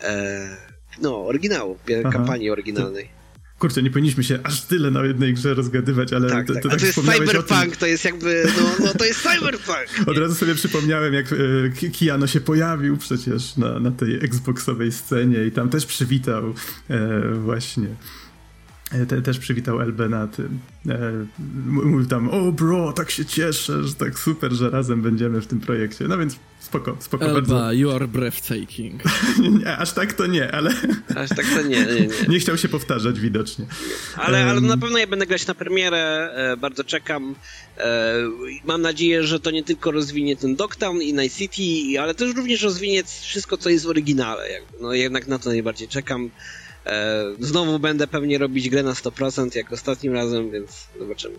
e, 0.00 0.56
no, 1.02 1.26
oryginału, 1.26 1.78
Aha. 2.00 2.12
kampanii 2.12 2.50
oryginalnej. 2.50 3.17
Kurczę, 3.58 3.82
nie 3.82 3.90
powinniśmy 3.90 4.24
się 4.24 4.38
aż 4.42 4.62
tyle 4.62 4.90
na 4.90 5.04
jednej 5.04 5.34
grze 5.34 5.54
rozgadywać, 5.54 6.12
ale 6.12 6.30
tak, 6.30 6.46
to, 6.46 6.54
tak. 6.54 6.62
to, 6.62 6.68
tak 6.68 6.80
to 6.80 6.86
jest 6.86 7.00
cyberpunk, 7.00 7.76
to 7.76 7.86
jest 7.86 8.04
jakby, 8.04 8.46
no, 8.56 8.86
no 8.86 8.94
to 8.94 9.04
jest 9.04 9.22
cyberpunk. 9.22 9.86
Od 10.06 10.18
razu 10.18 10.34
sobie 10.34 10.54
przypomniałem, 10.54 11.14
jak 11.14 11.26
e, 11.32 11.90
Kiano 11.90 12.26
się 12.26 12.40
pojawił 12.40 12.96
przecież 12.96 13.56
na, 13.56 13.80
na 13.80 13.90
tej 13.90 14.14
Xboxowej 14.24 14.92
scenie 14.92 15.44
i 15.44 15.52
tam 15.52 15.68
też 15.68 15.86
przywitał 15.86 16.54
e, 16.90 17.20
właśnie 17.34 17.86
te, 19.08 19.22
też 19.22 19.38
przywitał 19.38 19.80
Elbę 19.80 20.08
na 20.08 20.26
tym. 20.26 20.58
E, 20.88 21.26
mówił 21.64 22.06
tam, 22.06 22.28
o 22.28 22.52
bro, 22.52 22.92
tak 22.92 23.10
się 23.10 23.24
cieszę, 23.24 23.84
że 23.84 23.94
tak 23.94 24.18
super, 24.18 24.52
że 24.52 24.70
razem 24.70 25.02
będziemy 25.02 25.40
w 25.40 25.46
tym 25.46 25.60
projekcie. 25.60 26.08
No 26.08 26.18
więc 26.18 26.36
spoko, 26.60 26.96
spoko 27.00 27.24
Elba, 27.24 27.34
bardzo. 27.40 27.72
you 27.72 27.90
are 27.90 28.08
breathtaking. 28.08 29.02
nie, 29.60 29.76
aż 29.76 29.92
tak 29.92 30.12
to 30.12 30.26
nie, 30.26 30.52
ale... 30.52 30.70
aż 31.22 31.28
tak 31.28 31.46
to 31.54 31.62
nie, 31.62 31.86
nie, 31.86 32.00
nie. 32.00 32.08
nie 32.28 32.38
chciał 32.38 32.56
się 32.56 32.68
powtarzać 32.68 33.20
widocznie. 33.20 33.66
Ale, 34.16 34.44
ale 34.44 34.60
na 34.60 34.76
pewno 34.76 34.98
ja 34.98 35.06
będę 35.06 35.26
grać 35.26 35.46
na 35.46 35.54
premierę, 35.54 36.30
e, 36.34 36.56
bardzo 36.56 36.84
czekam. 36.84 37.34
E, 37.78 38.14
mam 38.64 38.82
nadzieję, 38.82 39.24
że 39.24 39.40
to 39.40 39.50
nie 39.50 39.64
tylko 39.64 39.90
rozwinie 39.90 40.36
ten 40.36 40.56
Dogtown 40.56 41.02
i 41.02 41.12
Night 41.12 41.38
City, 41.38 42.00
ale 42.00 42.14
też 42.14 42.34
również 42.36 42.62
rozwinie 42.62 43.02
wszystko, 43.04 43.56
co 43.56 43.70
jest 43.70 43.84
w 43.84 43.88
oryginale. 43.88 44.48
No 44.80 44.92
jednak 44.92 45.26
na 45.26 45.38
to 45.38 45.50
najbardziej 45.50 45.88
czekam. 45.88 46.30
E, 46.88 47.24
znowu 47.40 47.78
będę 47.78 48.06
pewnie 48.06 48.38
robić 48.38 48.70
grę 48.70 48.82
na 48.82 48.92
100% 48.92 49.56
jak 49.56 49.72
ostatnim 49.72 50.12
razem, 50.12 50.50
więc 50.50 50.88
zobaczymy. 50.98 51.34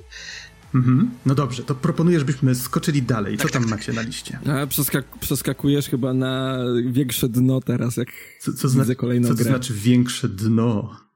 Mhm. 0.75 1.11
No 1.25 1.35
dobrze, 1.35 1.63
to 1.63 1.75
proponuję, 1.75 2.19
żebyśmy 2.19 2.55
skoczyli 2.55 3.01
dalej. 3.01 3.37
Co 3.37 3.43
tak, 3.43 3.51
tam 3.51 3.61
tak, 3.61 3.71
macie 3.71 3.85
tak. 3.85 3.95
na 3.95 4.01
liście? 4.01 4.39
A 4.63 4.67
przeskak 4.67 5.05
przeskakujesz 5.19 5.89
chyba 5.89 6.13
na 6.13 6.59
większe 6.91 7.29
dno 7.29 7.61
teraz, 7.61 7.97
jak 7.97 8.07
co, 8.39 8.53
co 8.53 8.69
widzę 8.69 8.95
kolejną 8.95 9.27
co 9.27 9.33
grę. 9.33 9.43
Co 9.43 9.49
to 9.49 9.57
znaczy 9.57 9.73
większe 9.73 10.29
dno? 10.29 11.08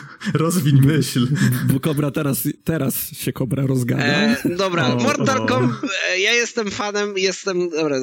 Rozwiń 0.34 0.80
myśl. 0.86 1.28
Bo 1.72 1.80
Kobra 1.80 2.10
teraz, 2.10 2.48
teraz 2.64 3.16
się 3.16 3.32
Kobra 3.32 3.66
rozgada. 3.66 4.04
E, 4.04 4.36
dobra, 4.44 4.94
o, 4.94 4.96
Mortal 4.96 5.46
Kombat, 5.46 5.76
e, 6.10 6.20
ja 6.20 6.32
jestem 6.32 6.70
fanem, 6.70 7.18
jestem, 7.18 7.70
dobra, 7.70 7.96
e, 7.96 8.00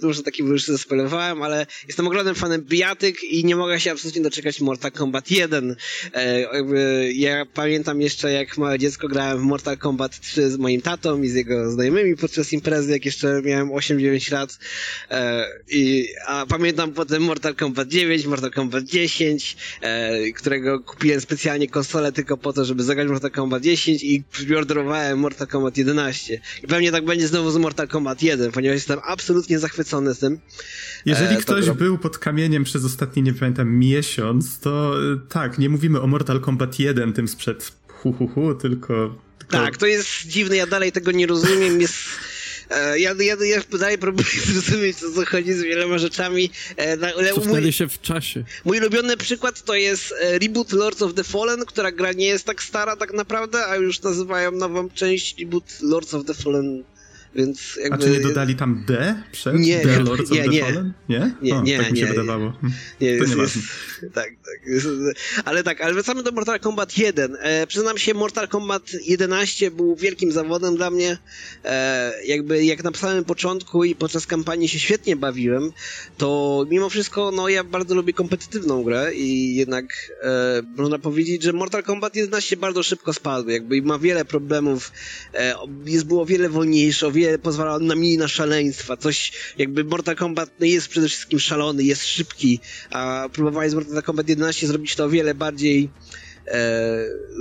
dużo 0.00 0.22
takich 0.22 0.46
już 0.46 0.64
zespolowałem, 0.64 1.42
ale 1.42 1.66
jestem 1.88 2.06
ogromnym 2.06 2.34
fanem 2.34 2.62
bijatyk 2.62 3.24
i 3.24 3.44
nie 3.44 3.56
mogę 3.56 3.80
się 3.80 3.92
absolutnie 3.92 4.22
doczekać 4.22 4.60
Mortal 4.60 4.92
Kombat 4.92 5.30
1. 5.30 5.76
E, 6.14 7.12
ja 7.12 7.46
pamiętam 7.54 8.00
jeszcze, 8.00 8.32
jak 8.32 8.58
małe 8.58 8.78
dziecko 8.78 9.08
grałem 9.08 9.38
w 9.38 9.42
Mortal 9.42 9.78
Kombat 9.78 10.20
3 10.20 10.50
z 10.50 10.56
moim 10.56 10.80
tatą 10.80 11.22
i 11.22 11.28
z 11.28 11.34
jego 11.34 11.70
znajomymi 11.70 12.16
podczas 12.16 12.52
imprezy, 12.52 12.92
jak 12.92 13.04
jeszcze 13.04 13.42
miałem 13.44 13.68
8-9 13.68 14.32
lat. 14.32 14.58
E, 15.10 15.46
i, 15.68 16.08
a 16.26 16.46
pamiętam 16.46 16.92
potem 16.92 17.22
Mortal 17.22 17.54
Kombat 17.54 17.88
9, 17.88 18.26
Mortal 18.26 18.50
Kombat 18.50 18.84
10, 18.84 19.56
e, 19.80 20.32
którego 20.32 20.80
kupiłem 20.80 21.19
specjalnie 21.20 21.68
konsolę 21.68 22.12
tylko 22.12 22.36
po 22.36 22.52
to, 22.52 22.64
żeby 22.64 22.82
zagrać 22.82 23.08
Mortal 23.08 23.30
Kombat 23.30 23.62
10 23.62 24.04
i 24.04 24.22
preorderowałem 24.46 25.18
Mortal 25.18 25.46
Kombat 25.46 25.76
11. 25.76 26.40
I 26.62 26.66
pewnie 26.66 26.92
tak 26.92 27.04
będzie 27.04 27.28
znowu 27.28 27.50
z 27.50 27.56
Mortal 27.56 27.88
Kombat 27.88 28.22
1, 28.22 28.52
ponieważ 28.52 28.74
jestem 28.74 28.98
absolutnie 29.04 29.58
zachwycony 29.58 30.14
tym. 30.14 30.38
Jeżeli 31.06 31.36
e, 31.36 31.38
ktoś 31.38 31.70
był 31.70 31.98
pod 31.98 32.18
kamieniem 32.18 32.64
przez 32.64 32.84
ostatni, 32.84 33.22
nie 33.22 33.34
pamiętam, 33.34 33.74
miesiąc, 33.74 34.58
to 34.58 34.94
e, 35.12 35.16
tak, 35.28 35.58
nie 35.58 35.68
mówimy 35.68 36.00
o 36.00 36.06
Mortal 36.06 36.40
Kombat 36.40 36.78
1, 36.78 37.12
tym 37.12 37.28
sprzed 37.28 37.72
hu, 37.88 38.12
hu, 38.12 38.28
hu 38.28 38.54
tylko... 38.54 39.16
tylko... 39.38 39.64
Tak, 39.64 39.76
to 39.76 39.86
jest 39.86 40.08
dziwne, 40.26 40.56
ja 40.56 40.66
dalej 40.66 40.92
tego 40.92 41.12
nie 41.12 41.26
rozumiem, 41.26 41.80
jest 41.80 41.94
ja, 42.70 43.14
ja, 43.18 43.36
ja 43.44 43.60
dalej 43.78 43.98
próbuję 43.98 44.28
zrozumieć, 44.46 44.96
co, 44.96 45.12
co 45.12 45.24
chodzi 45.26 45.52
z 45.52 45.62
wieloma 45.62 45.98
rzeczami. 45.98 46.50
E, 46.78 46.96
ale 47.16 47.32
Cofnęli 47.34 47.62
mój, 47.62 47.72
się 47.72 47.88
w 47.88 48.00
czasie. 48.00 48.44
Mój 48.64 48.78
ulubiony 48.78 49.16
przykład 49.16 49.62
to 49.62 49.74
jest 49.74 50.14
e, 50.20 50.38
reboot 50.38 50.72
Lords 50.72 51.02
of 51.02 51.14
the 51.14 51.24
Fallen, 51.24 51.64
która 51.66 51.92
gra 51.92 52.12
nie 52.12 52.26
jest 52.26 52.44
tak 52.44 52.62
stara 52.62 52.96
tak 52.96 53.12
naprawdę, 53.12 53.66
a 53.66 53.76
już 53.76 54.02
nazywają 54.02 54.50
nową 54.50 54.90
część 54.90 55.38
reboot 55.38 55.64
Lords 55.80 56.14
of 56.14 56.26
the 56.26 56.34
Fallen 56.34 56.84
więc 57.34 57.76
jakby... 57.82 57.94
A 57.94 57.98
czy 57.98 58.10
nie 58.10 58.20
dodali 58.20 58.54
tam 58.54 58.84
D 58.86 59.22
przed? 59.32 59.54
Nie, 59.54 59.84
D 59.84 60.00
Lords 60.00 60.30
nie, 60.30 60.40
of 60.40 60.46
the 60.46 60.52
nie. 60.52 60.60
Fallen? 60.60 60.92
Nie? 61.08 61.34
Nie, 61.42 61.54
o, 61.54 61.62
nie, 61.62 61.78
tak 61.78 61.90
mi 61.90 61.98
się 61.98 62.04
nie, 62.04 62.10
wydawało. 62.10 62.52
Nie, 63.00 63.18
to 63.18 63.24
jest, 63.24 63.36
jest, 63.36 63.58
tak, 64.00 64.30
tak. 64.44 64.66
Jest, 64.66 64.86
ale 65.44 65.62
tak, 65.62 65.80
ale 65.80 65.94
wracamy 65.94 66.22
do 66.22 66.32
Mortal 66.32 66.60
Kombat 66.60 66.98
1. 66.98 67.36
E, 67.40 67.66
przyznam 67.66 67.98
się, 67.98 68.14
Mortal 68.14 68.48
Kombat 68.48 68.82
11 69.06 69.70
był 69.70 69.96
wielkim 69.96 70.32
zawodem 70.32 70.76
dla 70.76 70.90
mnie. 70.90 71.18
E, 71.64 72.12
jakby 72.26 72.64
jak 72.64 72.84
na 72.84 72.90
samym 72.92 73.24
początku 73.24 73.84
i 73.84 73.94
podczas 73.94 74.26
kampanii 74.26 74.68
się 74.68 74.78
świetnie 74.78 75.16
bawiłem, 75.16 75.72
to 76.18 76.66
mimo 76.70 76.90
wszystko, 76.90 77.30
no 77.30 77.48
ja 77.48 77.64
bardzo 77.64 77.94
lubię 77.94 78.12
kompetytywną 78.12 78.82
grę 78.82 79.14
i 79.14 79.56
jednak 79.56 79.84
e, 80.22 80.62
można 80.76 80.98
powiedzieć, 80.98 81.42
że 81.42 81.52
Mortal 81.52 81.82
Kombat 81.82 82.16
11 82.16 82.56
bardzo 82.56 82.82
szybko 82.82 83.12
spadł, 83.12 83.50
jakby 83.50 83.82
ma 83.82 83.98
wiele 83.98 84.24
problemów, 84.24 84.92
e, 85.34 85.54
jest 85.84 86.06
było 86.06 86.26
wiele 86.26 86.48
wolniejsze, 86.48 87.06
o 87.06 87.10
wiele 87.10 87.19
pozwala 87.42 87.78
na 87.78 87.94
mniej 87.94 88.18
na 88.18 88.28
szaleństwa, 88.28 88.96
coś 88.96 89.32
jakby 89.58 89.84
Mortal 89.84 90.16
Kombat 90.16 90.50
jest 90.60 90.88
przede 90.88 91.08
wszystkim 91.08 91.38
szalony, 91.38 91.82
jest 91.82 92.06
szybki, 92.06 92.60
a 92.90 93.28
próbowali 93.32 93.70
z 93.70 93.74
Mortal 93.74 94.02
Kombat 94.02 94.28
11 94.28 94.66
zrobić 94.66 94.96
to 94.96 95.04
o 95.04 95.08
wiele 95.08 95.34
bardziej 95.34 95.90
e, 96.46 96.50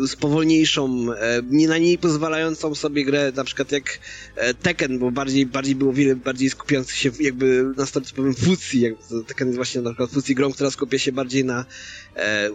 z 0.07 0.15
powolniejszą, 0.15 1.13
e, 1.13 1.41
nie 1.49 1.67
na 1.67 1.77
niej 1.77 1.97
pozwalającą 1.97 2.75
sobie 2.75 3.05
grę, 3.05 3.31
na 3.35 3.43
przykład 3.43 3.71
jak 3.71 3.99
e, 4.35 4.53
Tekken, 4.53 4.99
bo 4.99 5.11
bardziej, 5.11 5.45
bardziej 5.45 5.75
było 5.75 5.93
wiele 5.93 6.15
bardziej 6.15 6.49
skupiający 6.49 6.95
się 6.95 7.11
jakby 7.19 7.65
na 7.77 7.85
stopniu 7.85 8.15
powiem 8.15 8.35
fucji, 8.35 8.81
jak 8.81 8.93
Tekken 9.27 9.47
jest 9.47 9.55
właśnie 9.57 9.81
na 9.81 9.89
przykład 9.89 10.11
fucji 10.11 10.35
grą, 10.35 10.53
która 10.53 10.71
skupia 10.71 10.99
się 10.99 11.11
bardziej 11.11 11.45
na 11.45 11.65
e, 12.15 12.49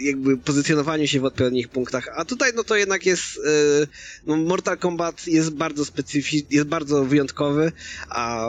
jakby 0.00 0.36
pozycjonowaniu 0.36 1.06
się 1.06 1.20
w 1.20 1.24
odpowiednich 1.24 1.68
punktach, 1.68 2.08
a 2.16 2.24
tutaj 2.24 2.52
no 2.54 2.64
to 2.64 2.76
jednak 2.76 3.06
jest 3.06 3.36
yy, 3.36 3.86
no 4.26 4.36
Mortal 4.36 4.78
Kombat 4.78 5.26
jest 5.26 5.50
bardzo 5.50 5.84
specyficzny, 5.84 6.48
jest 6.50 6.68
bardzo 6.68 7.04
wyjątkowy, 7.04 7.72
a 8.08 8.46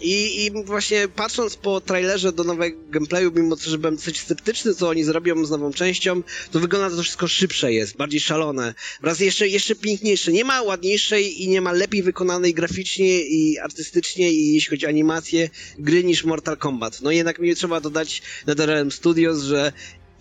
i, 0.00 0.44
I 0.44 0.64
właśnie 0.64 1.08
patrząc 1.08 1.56
po 1.56 1.80
trailerze 1.80 2.32
do 2.32 2.44
nowego 2.44 2.76
gameplayu, 2.90 3.32
mimo 3.36 3.56
że 3.56 3.78
byłem 3.78 3.96
dosyć 3.96 4.20
sceptyczny, 4.20 4.74
co 4.74 4.88
oni 4.88 5.04
zrobią 5.04 5.44
z 5.44 5.50
nową 5.50 5.72
częścią, 5.72 6.22
to 6.50 6.60
wygląda 6.60 6.96
to 6.96 7.02
wszystko 7.02 7.28
szybsze 7.28 7.72
jest, 7.72 7.96
bardziej 7.96 8.20
szalone. 8.20 8.74
Wraz 9.02 9.20
jeszcze, 9.20 9.48
jeszcze 9.48 9.74
piękniejsze. 9.74 10.32
Nie 10.32 10.44
ma 10.44 10.62
ładniejszej 10.62 11.42
i 11.42 11.48
nie 11.48 11.60
ma 11.60 11.72
lepiej 11.72 12.02
wykonanej 12.02 12.54
graficznie 12.54 13.20
i 13.20 13.58
artystycznie 13.58 14.32
i 14.32 14.54
jeśli 14.54 14.70
chodzi 14.70 14.86
o 14.86 14.88
animację 14.88 15.50
gry 15.78 16.04
niż 16.04 16.24
Mortal 16.24 16.56
Kombat. 16.56 17.02
No 17.02 17.10
jednak 17.10 17.38
mi 17.38 17.54
trzeba 17.54 17.80
dodać 17.80 18.22
NetherRealm 18.46 18.90
Studios, 18.90 19.42
że 19.42 19.72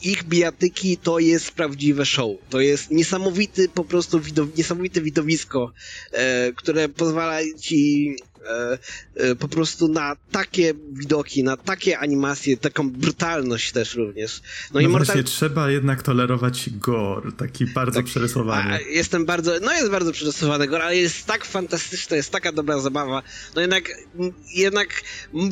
ich 0.03 0.23
bijatyki 0.23 0.97
to 0.97 1.19
jest 1.19 1.51
prawdziwe 1.51 2.05
show. 2.05 2.31
To 2.49 2.59
jest 2.59 2.91
niesamowity 2.91 3.69
po 3.69 3.83
prostu 3.83 4.19
widow 4.19 4.47
niesamowite 4.57 5.01
widowisko, 5.01 5.71
e, 6.11 6.51
które 6.55 6.89
pozwala 6.89 7.39
ci 7.61 8.15
po 9.39 9.47
prostu 9.47 9.87
na 9.87 10.15
takie 10.31 10.73
widoki, 10.91 11.43
na 11.43 11.57
takie 11.57 11.99
animacje, 11.99 12.57
taką 12.57 12.89
brutalność 12.91 13.71
też 13.71 13.95
również. 13.95 14.41
No, 14.41 14.47
no 14.73 14.79
i 14.79 14.87
Mortal... 14.87 15.05
właśnie, 15.05 15.23
trzeba 15.23 15.71
jednak 15.71 16.03
tolerować 16.03 16.69
gore, 16.69 17.31
taki 17.31 17.65
bardzo 17.65 17.99
tak, 17.99 18.05
przerysowany. 18.05 18.79
Jestem 18.89 19.25
bardzo, 19.25 19.51
no 19.61 19.73
jest 19.73 19.89
bardzo 19.89 20.11
przerysowany 20.11 20.67
gore, 20.67 20.83
ale 20.83 20.97
jest 20.97 21.25
tak 21.25 21.45
fantastyczny, 21.45 22.17
jest 22.17 22.31
taka 22.31 22.51
dobra 22.51 22.79
zabawa. 22.79 23.23
No 23.55 23.61
jednak, 23.61 23.83
jednak 24.55 25.01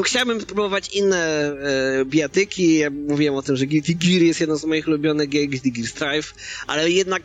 chciałbym 0.06 0.42
spróbować 0.42 0.90
inne 0.90 1.52
e, 2.00 2.06
bijatyki, 2.06 2.78
ja 2.78 2.90
mówiłem 2.90 3.36
o 3.36 3.42
tym, 3.42 3.56
że 3.56 3.66
Guilty 3.66 3.94
Gear 3.94 4.22
jest 4.22 4.40
jedną 4.40 4.58
z 4.58 4.66
moich 4.66 4.88
ulubionych 4.88 5.30
gier, 5.30 5.50
Guilty 5.50 5.72
Gear 5.72 5.88
Strive, 5.88 6.34
ale 6.68 6.92
jednak 6.92 7.24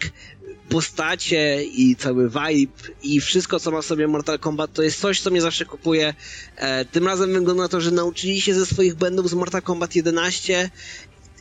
postacie 0.69 1.65
i 1.65 1.97
cały 1.97 2.31
vibe 2.31 2.73
i 3.03 3.21
wszystko, 3.21 3.61
co 3.61 3.71
ma 3.71 3.83
sobie 3.83 4.09
Mortal 4.09 4.39
Kombat, 4.39 4.73
to 4.73 4.83
jest 4.83 5.01
coś, 5.01 5.21
co 5.21 5.31
mnie 5.31 5.41
zawsze 5.41 5.65
kupuje. 5.65 6.15
E, 6.57 6.85
tym 6.85 7.07
razem 7.07 7.33
wygląda 7.33 7.63
na 7.63 7.69
to, 7.69 7.81
że 7.81 7.91
nauczyli 7.91 8.41
się 8.41 8.55
ze 8.55 8.67
swoich 8.67 8.95
błędów 8.95 9.31
z 9.31 9.35
Mortal 9.35 9.63
Kombat 9.63 9.95
11 9.95 10.71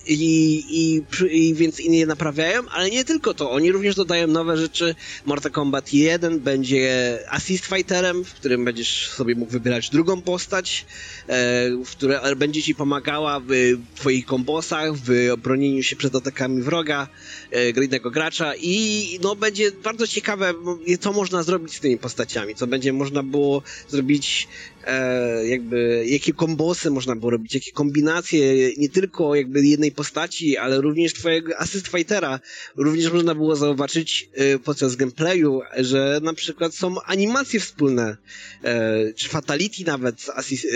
i, 0.08 0.64
i, 0.70 1.04
i 1.32 1.54
więc 1.54 1.80
inni 1.80 1.98
je 1.98 2.06
naprawiają, 2.06 2.62
ale 2.70 2.90
nie 2.90 3.06
tylko 3.06 3.34
to, 3.34 3.52
oni 3.52 3.72
również 3.72 3.96
dodają 3.96 4.28
nowe 4.28 4.58
rzeczy. 4.58 4.96
Mortal 5.26 5.52
Kombat 5.52 5.94
1 5.94 6.40
będzie 6.40 7.20
assist 7.30 7.66
fighterem, 7.66 8.26
w 8.26 8.34
którym 8.34 8.66
będziesz 8.66 9.10
sobie 9.10 9.36
mógł 9.36 9.52
wybierać 9.52 9.90
drugą 9.90 10.22
postać, 10.22 10.86
e, 11.28 11.70
która 11.92 12.36
będzie 12.36 12.64
ci 12.64 12.76
pomagała 12.76 13.40
w 13.40 13.78
twoich 13.96 14.26
kombosach, 14.26 14.96
w 14.96 15.30
obronieniu 15.34 15.84
się 15.84 15.96
przed 15.96 16.16
atakami 16.16 16.62
wroga, 16.62 17.08
e, 17.52 17.74
gracza. 18.12 18.54
I 18.56 19.20
no 19.24 19.36
będzie 19.36 19.72
bardzo 19.72 20.08
ciekawe, 20.08 20.54
co 21.00 21.14
można 21.14 21.44
zrobić 21.44 21.76
z 21.76 21.80
tymi 21.80 21.98
postaciami, 21.98 22.56
co 22.56 22.68
będzie 22.68 22.94
można 22.94 23.24
było 23.24 23.62
zrobić 23.90 24.48
e, 24.86 25.48
jakby, 25.48 26.06
jakie 26.08 26.34
kombosy 26.34 26.92
można 26.92 27.16
było 27.16 27.32
robić, 27.32 27.54
jakie 27.54 27.72
kombinacje, 27.72 28.72
nie 28.78 28.90
tylko 28.90 29.36
jakby 29.36 29.66
jednej 29.66 29.92
postaci, 29.92 30.58
ale 30.58 30.82
również 30.82 31.14
twojego 31.14 31.60
assist 31.60 31.88
fightera. 31.88 32.40
Również 32.76 33.12
można 33.12 33.36
było 33.36 33.56
zauważyć 33.56 34.30
e, 34.34 34.60
podczas 34.60 34.96
gameplayu, 34.96 35.62
że 35.78 36.20
na 36.24 36.34
przykład 36.34 36.76
są 36.76 37.02
animacje 37.02 37.60
wspólne, 37.60 38.18
e, 38.64 39.14
czy 39.14 39.30
fatality 39.30 39.84
nawet 39.86 40.26
assist, 40.36 40.68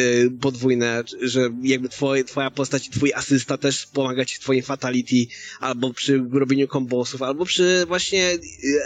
podwójne, 0.41 1.03
że 1.21 1.49
jakby 1.63 1.89
twoje, 1.89 2.23
twoja 2.23 2.51
postać 2.51 2.87
i 2.87 2.91
twój 2.91 3.13
asysta 3.13 3.57
też 3.57 3.85
pomaga 3.85 4.25
ci 4.25 4.35
w 4.35 4.39
twoim 4.39 4.63
fatality, 4.63 5.15
albo 5.59 5.93
przy 5.93 6.23
robieniu 6.31 6.67
kombosów, 6.67 7.21
albo 7.21 7.45
przy 7.45 7.85
właśnie 7.87 8.37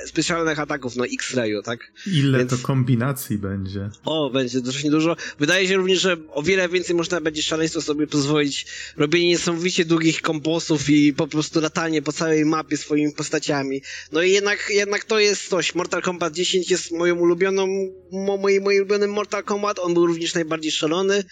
specjalnych 0.05 0.59
ataków, 0.59 0.95
no 0.95 1.05
X-Rayu, 1.05 1.61
tak? 1.61 1.79
Ile 2.07 2.37
Więc... 2.37 2.51
to 2.51 2.57
kombinacji 2.57 3.37
będzie? 3.37 3.89
O, 4.05 4.29
będzie 4.29 4.61
dość 4.61 4.89
dużo. 4.89 5.12
Wydaje 5.39 5.67
się 5.67 5.75
również, 5.75 6.01
że 6.01 6.17
o 6.31 6.43
wiele 6.43 6.69
więcej 6.69 6.95
można 6.95 7.21
będzie 7.21 7.43
szaleństwo 7.43 7.81
sobie 7.81 8.07
pozwolić 8.07 8.65
robienie 8.97 9.27
niesamowicie 9.27 9.85
długich 9.85 10.21
kombosów 10.21 10.89
i 10.89 11.13
po 11.13 11.27
prostu 11.27 11.61
latanie 11.61 12.01
po 12.01 12.13
całej 12.13 12.45
mapie 12.45 12.77
swoimi 12.77 13.13
postaciami. 13.13 13.81
No 14.11 14.21
i 14.21 14.31
jednak, 14.31 14.67
jednak 14.69 15.03
to 15.03 15.19
jest 15.19 15.47
coś. 15.49 15.75
Mortal 15.75 16.01
Kombat 16.01 16.33
10 16.33 16.71
jest 16.71 16.91
moją 16.91 17.15
ulubioną, 17.15 17.67
mo, 18.11 18.37
moim, 18.37 18.63
moim 18.63 18.77
ulubionym 18.77 19.11
Mortal 19.11 19.43
Kombat. 19.43 19.79
On 19.79 19.93
był 19.93 20.07
również 20.07 20.33
najbardziej 20.33 20.71
szalony. 20.71 21.23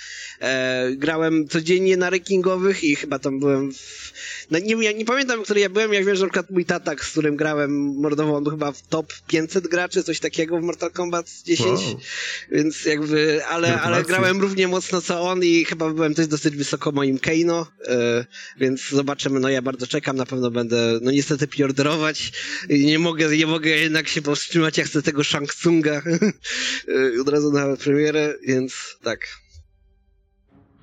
E, 0.41 0.91
grałem 0.95 1.47
codziennie 1.47 1.97
na 1.97 2.09
rankingowych 2.09 2.83
i 2.83 2.95
chyba 2.95 3.19
tam 3.19 3.39
byłem 3.39 3.73
w, 3.73 4.01
no 4.51 4.59
nie, 4.59 4.75
ja 4.83 4.91
nie 4.91 5.05
pamiętam, 5.05 5.43
który 5.43 5.59
ja 5.59 5.69
byłem, 5.69 5.93
jak 5.93 6.05
wiem, 6.05 6.15
że 6.15 6.21
na 6.21 6.29
przykład 6.29 6.51
mój 6.51 6.65
tatak, 6.65 7.05
z 7.05 7.11
którym 7.11 7.35
grałem 7.35 7.95
mordował, 7.95 8.35
on 8.35 8.43
był 8.43 8.51
chyba 8.51 8.71
w 8.71 8.81
top 8.81 9.13
500 9.27 9.67
graczy, 9.67 10.03
coś 10.03 10.19
takiego 10.19 10.57
w 10.59 10.61
Mortal 10.61 10.91
Kombat 10.91 11.31
10. 11.45 11.67
Wow. 11.67 11.99
Więc 12.51 12.85
jakby, 12.85 13.45
ale, 13.45 13.70
ale 13.79 14.03
grałem 14.03 14.41
równie 14.41 14.67
mocno 14.67 15.01
co 15.01 15.21
on 15.21 15.43
i 15.43 15.65
chyba 15.65 15.93
byłem 15.93 16.13
też 16.13 16.27
dosyć 16.27 16.55
wysoko 16.55 16.91
moim 16.91 17.19
Keino, 17.19 17.67
e, 17.87 18.25
więc 18.57 18.89
zobaczymy, 18.89 19.39
no 19.39 19.49
ja 19.49 19.61
bardzo 19.61 19.87
czekam, 19.87 20.15
na 20.15 20.25
pewno 20.25 20.51
będę, 20.51 20.99
no 21.01 21.11
niestety 21.11 21.47
preorderować, 21.47 22.31
nie 22.69 22.99
mogę, 22.99 23.37
nie 23.37 23.47
mogę 23.47 23.69
jednak 23.69 24.07
się 24.07 24.21
powstrzymać, 24.21 24.77
ja 24.77 24.83
chcę 24.83 25.01
tego 25.01 25.23
Shang 25.23 25.53
Tsunga 25.53 26.01
e, 26.01 27.21
od 27.21 27.29
razu 27.29 27.51
na 27.51 27.77
premierę, 27.77 28.35
więc 28.47 28.97
tak. 29.03 29.19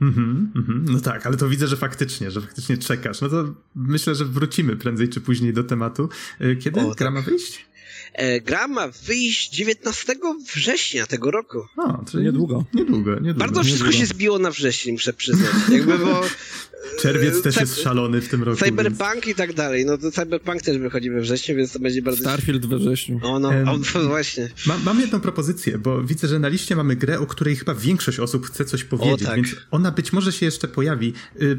Mhm, 0.00 0.52
mhm. 0.56 0.84
No 0.88 1.00
tak, 1.00 1.26
ale 1.26 1.36
to 1.36 1.48
widzę, 1.48 1.66
że 1.66 1.76
faktycznie, 1.76 2.30
że 2.30 2.40
faktycznie 2.40 2.78
czekasz. 2.78 3.20
No 3.20 3.28
to 3.28 3.54
myślę, 3.74 4.14
że 4.14 4.24
wrócimy 4.24 4.76
prędzej 4.76 5.08
czy 5.08 5.20
później 5.20 5.52
do 5.52 5.64
tematu. 5.64 6.08
E, 6.40 6.56
kiedy 6.56 6.80
o, 6.80 6.94
gra 6.94 7.06
tak. 7.06 7.14
ma 7.14 7.22
wyjść? 7.22 7.66
E, 8.12 8.40
gra 8.40 8.68
ma 8.68 8.88
wyjść 8.88 9.50
19 9.50 10.14
września 10.54 11.06
tego 11.06 11.30
roku. 11.30 11.58
O, 11.76 12.04
czyli 12.10 12.24
niedługo. 12.24 12.64
Niedługo, 12.74 13.14
niedługo. 13.14 13.38
Bardzo 13.38 13.62
wszystko 13.64 13.86
niedługo. 13.86 14.06
się 14.06 14.14
zbiło 14.14 14.38
na 14.38 14.50
wrześniu, 14.50 14.92
muszę 14.92 15.12
przyznać. 15.12 15.52
Jakby, 15.72 15.98
bo 15.98 16.20
Czerwiec 17.00 17.42
też 17.42 17.56
jest 17.56 17.82
szalony 17.82 18.20
w 18.20 18.28
tym 18.28 18.42
roku. 18.42 18.58
Cyberpunk 18.58 19.14
więc... 19.14 19.26
i 19.26 19.34
tak 19.34 19.52
dalej. 19.52 19.86
No 19.86 19.98
to 19.98 20.10
Cyberpunk 20.10 20.62
też 20.62 20.78
wychodzi 20.78 21.10
we 21.10 21.20
wrześniu, 21.20 21.56
więc 21.56 21.72
to 21.72 21.78
będzie 21.78 22.02
bardzo... 22.02 22.20
Starfield 22.20 22.66
we 22.66 22.78
wrześniu. 22.78 23.20
O, 23.22 23.38
no, 23.38 23.48
um, 23.48 23.68
o, 23.68 23.78
właśnie. 24.08 24.48
Ma, 24.66 24.78
mam 24.84 25.00
jedną 25.00 25.20
propozycję, 25.20 25.78
bo 25.78 26.02
widzę, 26.02 26.28
że 26.28 26.38
na 26.38 26.48
liście 26.48 26.76
mamy 26.76 26.96
grę, 26.96 27.18
o 27.18 27.26
której 27.26 27.56
chyba 27.56 27.74
większość 27.74 28.18
osób 28.18 28.46
chce 28.46 28.64
coś 28.64 28.84
powiedzieć, 28.84 29.22
o, 29.22 29.26
tak. 29.26 29.36
więc 29.36 29.48
ona 29.70 29.90
być 29.90 30.12
może 30.12 30.32
się 30.32 30.46
jeszcze 30.46 30.68
pojawi. 30.68 31.12
Y, 31.42 31.58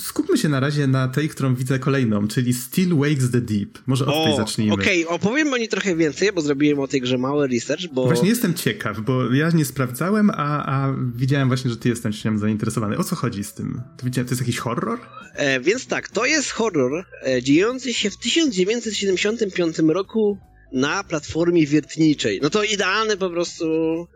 skupmy 0.00 0.38
się 0.38 0.48
na 0.48 0.60
razie 0.60 0.86
na 0.86 1.08
tej, 1.08 1.28
którą 1.28 1.54
widzę 1.54 1.78
kolejną, 1.78 2.28
czyli 2.28 2.54
Still 2.54 2.96
Wakes 2.96 3.30
the 3.30 3.40
Deep. 3.40 3.78
Może 3.86 4.06
od 4.06 4.14
o, 4.14 4.24
tej 4.24 4.36
zacznijmy. 4.36 4.74
Okej, 4.74 5.06
okay. 5.06 5.18
Opowiem 5.26 5.52
o 5.52 5.56
niej 5.56 5.68
trochę 5.68 5.96
więcej, 5.96 6.32
bo 6.32 6.40
zrobiłem 6.40 6.78
o 6.78 6.88
tej 6.88 7.00
grze 7.00 7.18
mały 7.18 7.48
research, 7.48 7.86
bo... 7.92 8.04
Właśnie 8.04 8.28
jestem 8.28 8.54
ciekaw, 8.54 9.00
bo 9.00 9.32
ja 9.32 9.50
nie 9.50 9.64
sprawdzałem, 9.64 10.30
a, 10.30 10.66
a 10.66 10.94
widziałem 11.16 11.48
właśnie, 11.48 11.70
że 11.70 11.76
ty 11.76 11.88
jesteś 11.88 12.22
tym 12.22 12.38
zainteresowany. 12.38 12.98
O 12.98 13.04
co 13.04 13.16
chodzi 13.16 13.44
z 13.44 13.54
tym? 13.54 13.80
To, 13.96 14.04
widziałem, 14.06 14.28
to 14.28 14.32
jest 14.32 14.42
jakiś 14.42 14.58
horror? 14.58 14.98
E, 15.34 15.60
więc 15.60 15.86
tak, 15.86 16.08
to 16.08 16.26
jest 16.26 16.50
horror 16.50 17.04
e, 17.26 17.42
dziejący 17.42 17.94
się 17.94 18.10
w 18.10 18.16
1975 18.16 19.78
roku 19.78 20.38
na 20.72 21.04
platformie 21.04 21.66
wiertniczej. 21.66 22.40
No 22.42 22.50
to 22.50 22.62
idealny 22.62 23.16
po 23.16 23.30
prostu, 23.30 23.64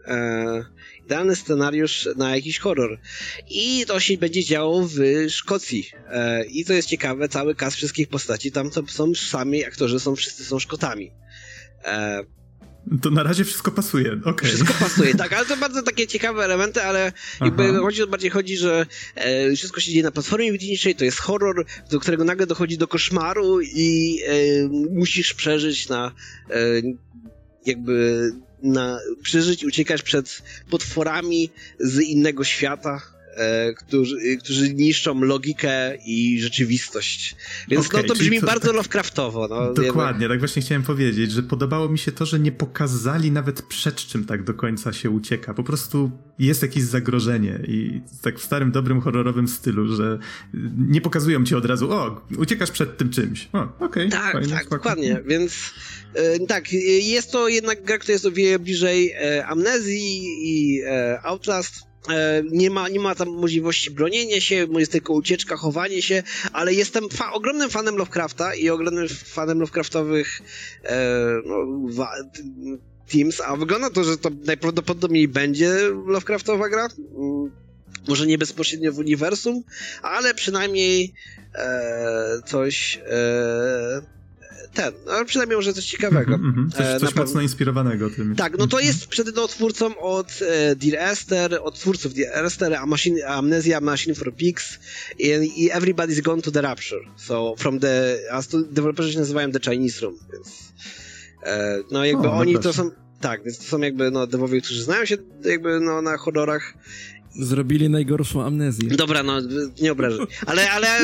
e, 0.07 0.64
idealny 1.11 1.37
scenariusz 1.37 2.09
na 2.16 2.37
jakiś 2.37 2.59
horror. 2.59 2.99
I 3.51 3.85
to 3.87 4.01
się 4.01 4.18
będzie 4.18 4.44
działo 4.44 4.88
w 4.88 4.96
Szkocji. 5.29 5.90
E, 6.09 6.44
I 6.44 6.64
to 6.64 6.73
jest 6.73 6.88
ciekawe, 6.88 7.29
cały 7.29 7.55
cast 7.55 7.77
wszystkich 7.77 8.09
postaci 8.09 8.53
tam 8.53 8.70
to 8.70 8.83
są 8.87 9.14
sami 9.14 9.64
aktorzy, 9.64 10.01
są 10.01 10.16
wszyscy 10.16 10.44
są 10.44 10.59
Szkotami. 10.59 11.11
E, 11.85 12.25
to 13.03 13.11
na 13.11 13.23
razie 13.23 13.44
wszystko 13.44 13.70
pasuje, 13.70 14.20
okay. 14.25 14.49
Wszystko 14.49 14.75
pasuje, 14.85 15.14
tak, 15.14 15.33
ale 15.33 15.46
to 15.46 15.57
bardzo 15.57 15.83
takie 15.83 16.07
ciekawe 16.07 16.44
elementy, 16.44 16.83
ale 16.83 17.12
jakby 17.40 17.75
chodzi, 17.75 18.07
bardziej 18.07 18.31
chodzi, 18.31 18.57
że 18.57 18.87
e, 19.14 19.57
wszystko 19.57 19.81
się 19.81 19.90
dzieje 19.90 20.03
na 20.03 20.11
platformie 20.11 20.53
widzicznej, 20.53 20.94
to 20.94 21.05
jest 21.05 21.18
horror, 21.18 21.64
do 21.90 22.01
którego 22.01 22.25
nagle 22.25 22.46
dochodzi 22.46 22.79
do 22.79 22.88
koszmaru 22.88 23.61
i 23.61 24.18
e, 24.27 24.35
musisz 24.90 25.35
przeżyć 25.35 25.88
na 25.88 26.12
e, 26.51 26.57
jakby 27.66 28.31
na 28.62 28.99
przeżyć, 29.23 29.64
uciekać 29.64 30.03
przed 30.03 30.42
potworami 30.70 31.51
z 31.79 32.01
innego 32.01 32.44
świata 32.44 33.01
którzy, 33.76 34.16
którzy 34.37 34.74
niszczą 34.74 35.20
logikę 35.20 35.96
i 36.07 36.40
rzeczywistość. 36.40 37.37
Więc 37.68 37.87
okay, 37.87 38.03
no, 38.03 38.09
to 38.09 38.14
brzmi 38.14 38.40
to, 38.40 38.46
bardzo 38.46 38.66
tak, 38.66 38.76
Lovecraftowo. 38.76 39.48
No, 39.48 39.74
dokładnie, 39.74 40.29
tak 40.29 40.38
właśnie 40.38 40.62
chciałem 40.62 40.83
powiedzieć, 40.83 41.33
że 41.33 41.42
podobało 41.42 41.88
mi 41.88 41.98
się 41.98 42.12
to, 42.12 42.26
że 42.26 42.40
nie 42.40 42.53
pokazali 42.53 43.33
nawet 43.33 43.62
przed 43.62 43.96
czym 43.96 44.24
tak 44.24 44.44
do 44.44 44.55
końca 44.55 44.92
się 44.92 45.11
ucieka. 45.11 45.55
Po 45.55 45.62
prostu 45.62 46.11
jest 46.38 46.62
jakieś 46.62 46.83
zagrożenie 46.83 47.59
i 47.68 48.00
tak 48.22 48.38
w 48.38 48.44
starym, 48.44 48.72
dobrym, 48.72 49.00
horrorowym 49.00 49.48
stylu, 49.48 49.96
że 49.96 50.18
nie 50.88 51.00
pokazują 51.00 51.44
ci 51.44 51.55
od 51.55 51.64
razu, 51.64 51.92
o, 51.92 52.26
uciekasz 52.38 52.70
przed 52.70 52.96
tym 52.96 53.11
czymś. 53.11 53.48
O, 53.53 53.62
okej. 53.62 53.87
Okay, 53.87 54.09
tak, 54.09 54.33
fajnie, 54.33 54.53
tak, 54.53 54.68
dokładnie, 54.68 55.20
więc 55.26 55.53
e, 56.14 56.46
tak, 56.46 56.72
jest 57.03 57.33
to 57.33 57.48
jednak 57.48 57.85
gra, 57.85 57.98
która 57.98 58.12
jest 58.12 58.26
o 58.26 58.33
wiele 58.33 58.59
bliżej 58.59 59.12
e, 59.12 59.46
Amnezji 59.46 60.22
i 60.42 60.83
e, 60.83 61.20
Outlast, 61.22 61.89
E, 61.89 61.89
nie 62.50 62.70
ma, 62.70 62.88
nie 62.88 63.00
ma 63.00 63.14
tam 63.14 63.28
możliwości 63.28 63.90
bronienia 63.90 64.40
się, 64.40 64.66
jest 64.78 64.92
tylko 64.92 65.12
ucieczka, 65.12 65.56
chowanie 65.56 66.02
się, 66.02 66.22
ale 66.52 66.74
jestem 66.74 67.08
fa 67.08 67.32
ogromnym 67.32 67.70
fanem 67.70 67.96
Lovecrafta 67.96 68.54
i 68.54 68.68
ogromnym 68.68 69.08
fanem 69.08 69.60
Lovecraftowych 69.60 70.42
e, 70.84 71.06
no, 71.46 71.66
Teams, 73.12 73.40
a 73.40 73.56
wygląda 73.56 73.90
to, 73.90 74.04
że 74.04 74.18
to 74.18 74.30
najprawdopodobniej 74.44 75.28
będzie 75.28 75.70
Lovecraftowa 76.06 76.68
gra. 76.68 76.88
Mm, 77.18 77.50
może 78.08 78.26
nie 78.26 78.38
bezpośrednio 78.38 78.92
w 78.92 78.98
uniwersum, 78.98 79.62
ale 80.02 80.34
przynajmniej 80.34 81.14
e, 81.54 82.42
coś, 82.46 83.00
e, 83.06 84.02
ten, 84.74 84.92
ale 85.11 85.24
przynajmniej 85.24 85.56
może 85.56 85.72
coś 85.72 85.85
ciekawego. 85.85 86.35
Mm 86.35 86.52
-hmm, 86.52 86.76
coś, 86.76 87.00
coś 87.00 87.14
mocno 87.14 87.40
inspirowanego 87.40 88.11
tym. 88.11 88.37
Tak, 88.37 88.52
no 88.52 88.66
to 88.66 88.76
mhm. 88.76 88.87
jest 88.87 89.06
przed 89.06 89.37
no, 89.37 89.48
twórcą 89.48 89.98
od 89.98 90.38
e, 90.42 90.76
Dear 90.76 91.11
Esther, 91.11 91.59
od 91.62 91.74
twórców 91.74 92.14
Dear 92.14 92.46
Esther, 92.46 92.74
a 92.74 92.87
Machine, 92.87 93.26
Amnesia 93.26 93.80
Machine 93.80 94.14
for 94.14 94.35
Pigs 94.35 94.78
i, 95.18 95.28
i 95.56 95.70
Everybody's 95.70 96.20
Gone 96.20 96.42
to 96.42 96.50
the 96.50 96.61
Rapture. 96.61 97.00
So 97.16 97.54
from 97.59 97.80
the, 97.80 98.18
a 98.30 98.42
deweloperzy 98.70 99.12
się 99.12 99.18
nazywają 99.18 99.52
The 99.52 99.61
Chinese 99.61 100.00
Room, 100.00 100.18
więc 100.33 100.72
e, 101.42 101.78
no 101.90 102.04
jakby 102.04 102.28
o, 102.28 102.33
oni 102.33 102.59
to 102.59 102.72
są 102.72 102.90
tak, 103.20 103.44
więc 103.44 103.59
to 103.59 103.64
są 103.64 103.78
jakby 103.78 104.11
no 104.11 104.26
dewowie, 104.26 104.61
którzy 104.61 104.83
znają 104.83 105.04
się 105.04 105.16
jakby 105.44 105.80
no 105.80 106.02
na 106.02 106.16
horrorach 106.16 106.74
Zrobili 107.35 107.90
najgorszą 107.90 108.45
amnezję. 108.45 108.88
Dobra, 108.88 109.23
no, 109.23 109.40
nie 109.81 109.93
obrażaj. 109.93 110.27
Ale, 110.47 110.71
ale... 110.71 110.88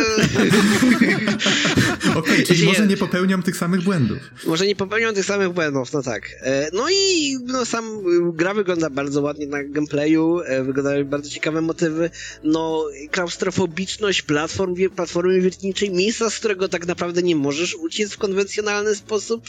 Okej, 2.10 2.32
okay, 2.32 2.42
czyli 2.42 2.64
może 2.64 2.86
nie 2.86 2.96
popełnią 2.96 3.42
tych 3.42 3.56
samych 3.56 3.82
błędów. 3.82 4.18
Może 4.46 4.66
nie 4.66 4.76
popełnią 4.76 5.12
tych 5.12 5.24
samych 5.24 5.52
błędów, 5.52 5.92
no 5.92 6.02
tak. 6.02 6.30
E, 6.40 6.70
no 6.72 6.86
i 6.90 7.36
no, 7.44 7.64
sam 7.64 7.84
gra 8.32 8.54
wygląda 8.54 8.90
bardzo 8.90 9.22
ładnie 9.22 9.46
na 9.46 9.64
gameplayu, 9.64 10.40
e, 10.40 10.64
wyglądają 10.64 11.04
bardzo 11.04 11.30
ciekawe 11.30 11.60
motywy. 11.60 12.10
No, 12.44 12.84
klaustrofobiczność 13.10 14.22
platform, 14.22 14.74
platformy 14.96 15.40
wiertniczej, 15.40 15.90
miejsca, 15.90 16.30
z 16.30 16.38
którego 16.38 16.68
tak 16.68 16.86
naprawdę 16.86 17.22
nie 17.22 17.36
możesz 17.36 17.74
uciec 17.74 18.12
w 18.12 18.18
konwencjonalny 18.18 18.94
sposób 18.94 19.44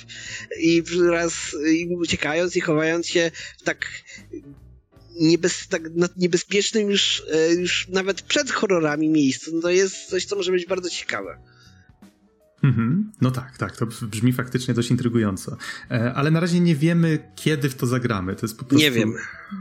i 0.59 0.83
raz 1.09 1.33
i 1.73 1.95
uciekając 1.95 2.55
i 2.55 2.61
chowając 2.61 3.07
się 3.07 3.31
w 3.57 3.63
tak 3.63 3.87
niebez, 5.21 5.67
tak 5.67 5.81
niebezpiecznym 6.17 6.89
już, 6.89 7.23
e, 7.33 7.53
już 7.53 7.87
nawet 7.87 8.21
przed 8.21 8.51
horrorami 8.51 9.09
miejscu, 9.09 9.51
no 9.55 9.61
to 9.61 9.69
jest 9.69 10.09
coś, 10.09 10.25
co 10.25 10.35
może 10.35 10.51
być 10.51 10.65
bardzo 10.65 10.89
ciekawe. 10.89 11.37
Mhm. 12.63 13.11
No 13.21 13.31
tak, 13.31 13.57
tak, 13.57 13.77
to 13.77 13.85
brzmi 13.85 14.33
faktycznie 14.33 14.73
dość 14.73 14.91
intrygująco. 14.91 15.57
E, 15.91 16.13
ale 16.13 16.31
na 16.31 16.39
razie 16.39 16.59
nie 16.59 16.75
wiemy, 16.75 17.31
kiedy 17.35 17.69
w 17.69 17.75
to 17.75 17.85
zagramy. 17.85 18.35
To 18.35 18.45
jest 18.45 18.57
po 18.57 18.65
prostu... 18.65 18.85
Nie 18.85 18.91
wiemy. 18.91 19.19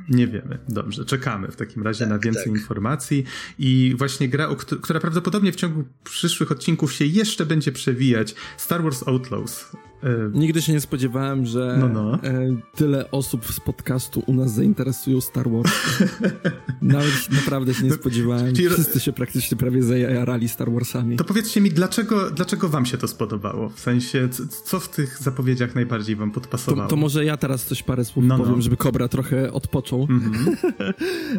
Nie 0.08 0.26
wiemy. 0.26 0.58
Dobrze, 0.68 1.04
czekamy 1.04 1.48
w 1.48 1.56
takim 1.56 1.82
razie 1.82 2.00
tak, 2.00 2.08
na 2.08 2.18
więcej 2.18 2.44
tak. 2.44 2.52
informacji. 2.52 3.24
I 3.58 3.94
właśnie 3.98 4.28
gra, 4.28 4.48
która 4.82 5.00
prawdopodobnie 5.00 5.52
w 5.52 5.56
ciągu 5.56 5.84
przyszłych 6.04 6.52
odcinków 6.52 6.92
się 6.92 7.04
jeszcze 7.04 7.46
będzie 7.46 7.72
przewijać. 7.72 8.34
Star 8.56 8.82
Wars 8.82 9.08
Outlaws. 9.08 9.64
E, 10.02 10.38
Nigdy 10.38 10.62
się 10.62 10.72
nie 10.72 10.80
spodziewałem, 10.80 11.46
że 11.46 11.76
no, 11.80 11.88
no. 11.88 12.14
E, 12.14 12.56
tyle 12.74 13.10
osób 13.10 13.46
z 13.46 13.60
podcastu 13.60 14.22
u 14.26 14.34
nas 14.34 14.52
zainteresują 14.52 15.20
Star 15.20 15.50
Wars. 15.50 15.72
Nawet 16.82 17.30
naprawdę 17.30 17.74
się 17.74 17.84
nie 17.84 17.90
no, 17.90 17.96
spodziewałem. 17.96 18.54
Wszyscy 18.54 19.00
się 19.00 19.12
praktycznie 19.12 19.56
prawie 19.56 19.82
zajarali 19.82 20.48
Star 20.48 20.72
Warsami. 20.72 21.16
To 21.16 21.24
powiedzcie 21.24 21.60
mi, 21.60 21.70
dlaczego, 21.70 22.30
dlaczego 22.30 22.68
wam 22.68 22.86
się 22.86 22.98
to 22.98 23.08
spodobało? 23.08 23.68
W 23.68 23.80
sensie, 23.80 24.28
co 24.64 24.80
w 24.80 24.88
tych 24.88 25.18
zapowiedziach 25.18 25.74
najbardziej 25.74 26.16
wam 26.16 26.30
podpasowało? 26.30 26.88
To, 26.88 26.90
to 26.90 26.96
może 26.96 27.24
ja 27.24 27.36
teraz 27.36 27.64
coś 27.64 27.82
parę 27.82 28.04
słów 28.04 28.24
no, 28.24 28.38
no. 28.38 28.44
powiem, 28.44 28.62
żeby 28.62 28.76
Kobra 28.76 29.08
trochę 29.08 29.52
odpoczął. 29.52 30.06
Mm 30.10 30.32
-hmm. 30.32 30.56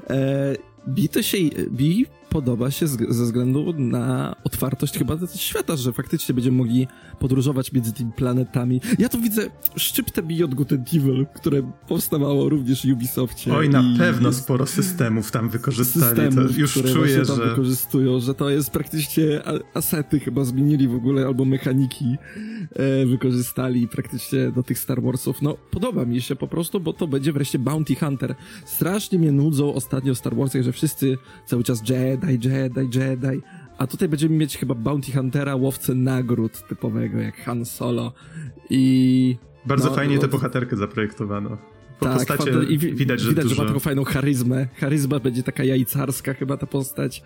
e, 0.09 0.76
Bi 0.87 1.09
to 1.09 1.21
się, 1.21 1.37
Bi 1.71 2.05
podoba 2.29 2.71
się 2.71 2.87
z, 2.87 2.97
ze 3.09 3.23
względu 3.23 3.73
na 3.77 4.35
otwartość 4.43 4.97
chyba 4.97 5.17
świata, 5.35 5.75
że 5.75 5.93
faktycznie 5.93 6.35
będziemy 6.35 6.57
mogli 6.57 6.87
podróżować 7.19 7.71
między 7.71 7.93
tymi 7.93 8.11
planetami. 8.11 8.81
Ja 8.99 9.09
tu 9.09 9.21
widzę 9.21 9.49
szczyptę 9.75 10.23
Beyond 10.23 10.53
Good 10.55 10.73
and 10.73 10.93
Evil, 10.93 11.25
które 11.35 11.71
powstawało 11.87 12.49
również 12.49 12.87
w 12.87 12.91
Ubisoftie. 12.93 13.53
Oj, 13.53 13.69
na 13.69 13.83
pewno 13.97 14.33
sporo 14.33 14.65
systemów 14.65 15.31
tam 15.31 15.49
wykorzystali. 15.49 16.05
Systemów, 16.05 16.51
to 16.53 16.59
już 16.59 16.71
które 16.71 16.93
czuję, 16.93 17.25
tam 17.25 17.35
że... 17.35 17.49
wykorzystują, 17.49 18.19
że 18.19 18.33
to 18.33 18.49
jest 18.49 18.71
praktycznie 18.71 19.41
asety 19.73 20.19
chyba 20.19 20.43
zmienili 20.43 20.87
w 20.87 20.95
ogóle, 20.95 21.25
albo 21.25 21.45
mechaniki 21.45 22.15
e, 22.73 23.05
wykorzystali 23.05 23.87
praktycznie 23.87 24.51
do 24.51 24.63
tych 24.63 24.79
Star 24.79 25.01
Warsów. 25.01 25.41
No, 25.41 25.57
podoba 25.71 26.05
mi 26.05 26.21
się 26.21 26.35
po 26.35 26.47
prostu, 26.47 26.79
bo 26.79 26.93
to 26.93 27.07
będzie 27.07 27.33
wreszcie 27.33 27.59
Bounty 27.59 27.95
Hunter. 27.95 28.35
Strasznie 28.65 29.19
mnie 29.19 29.31
nudzą 29.31 29.73
ostatnio 29.73 30.15
w 30.15 30.17
Star 30.17 30.35
Warsach, 30.35 30.61
że 30.61 30.71
wszyscy 30.77 31.17
cały 31.45 31.63
czas 31.63 31.89
Jedi, 31.89 32.49
Jedi, 32.49 32.99
Jedi, 32.99 33.41
a 33.77 33.87
tutaj 33.87 34.09
będziemy 34.09 34.35
mieć 34.35 34.57
chyba 34.57 34.75
Bounty 34.75 35.11
Huntera, 35.11 35.55
łowcę 35.55 35.95
nagród 35.95 36.67
typowego, 36.67 37.19
jak 37.19 37.35
Han 37.37 37.65
Solo. 37.65 38.13
I... 38.69 39.37
Bardzo 39.65 39.89
no, 39.89 39.95
fajnie 39.95 40.15
no, 40.15 40.21
tę 40.21 40.27
bohaterkę 40.27 40.77
zaprojektowano. 40.77 41.57
Po 41.99 42.05
tak, 42.05 42.13
postacie 42.13 42.51
i 42.51 42.77
widać, 42.77 43.19
że 43.19 43.29
widać, 43.29 43.43
dużo... 43.43 43.55
że 43.55 43.61
ma 43.61 43.67
taką 43.67 43.79
fajną 43.79 44.03
charyzmę. 44.03 44.67
Charyzma 44.75 45.19
będzie 45.19 45.43
taka 45.43 45.63
jajcarska 45.63 46.33
chyba 46.33 46.57
ta 46.57 46.67
postać. 46.67 47.23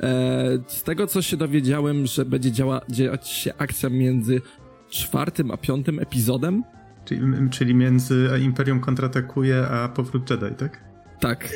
E, 0.00 0.58
z 0.66 0.82
tego, 0.82 1.06
co 1.06 1.22
się 1.22 1.36
dowiedziałem, 1.36 2.06
że 2.06 2.24
będzie 2.24 2.52
działa, 2.52 2.80
dziać 2.90 3.28
się 3.28 3.54
akcja 3.58 3.88
między 3.88 4.40
czwartym 4.88 5.50
a 5.50 5.56
piątym 5.56 5.98
epizodem. 5.98 6.62
Czyli, 7.04 7.20
czyli 7.50 7.74
między 7.74 8.30
Imperium 8.42 8.80
kontratakuje 8.80 9.68
a 9.68 9.88
Powrót 9.88 10.30
Jedi, 10.30 10.54
tak? 10.58 10.80
Tak. 11.20 11.48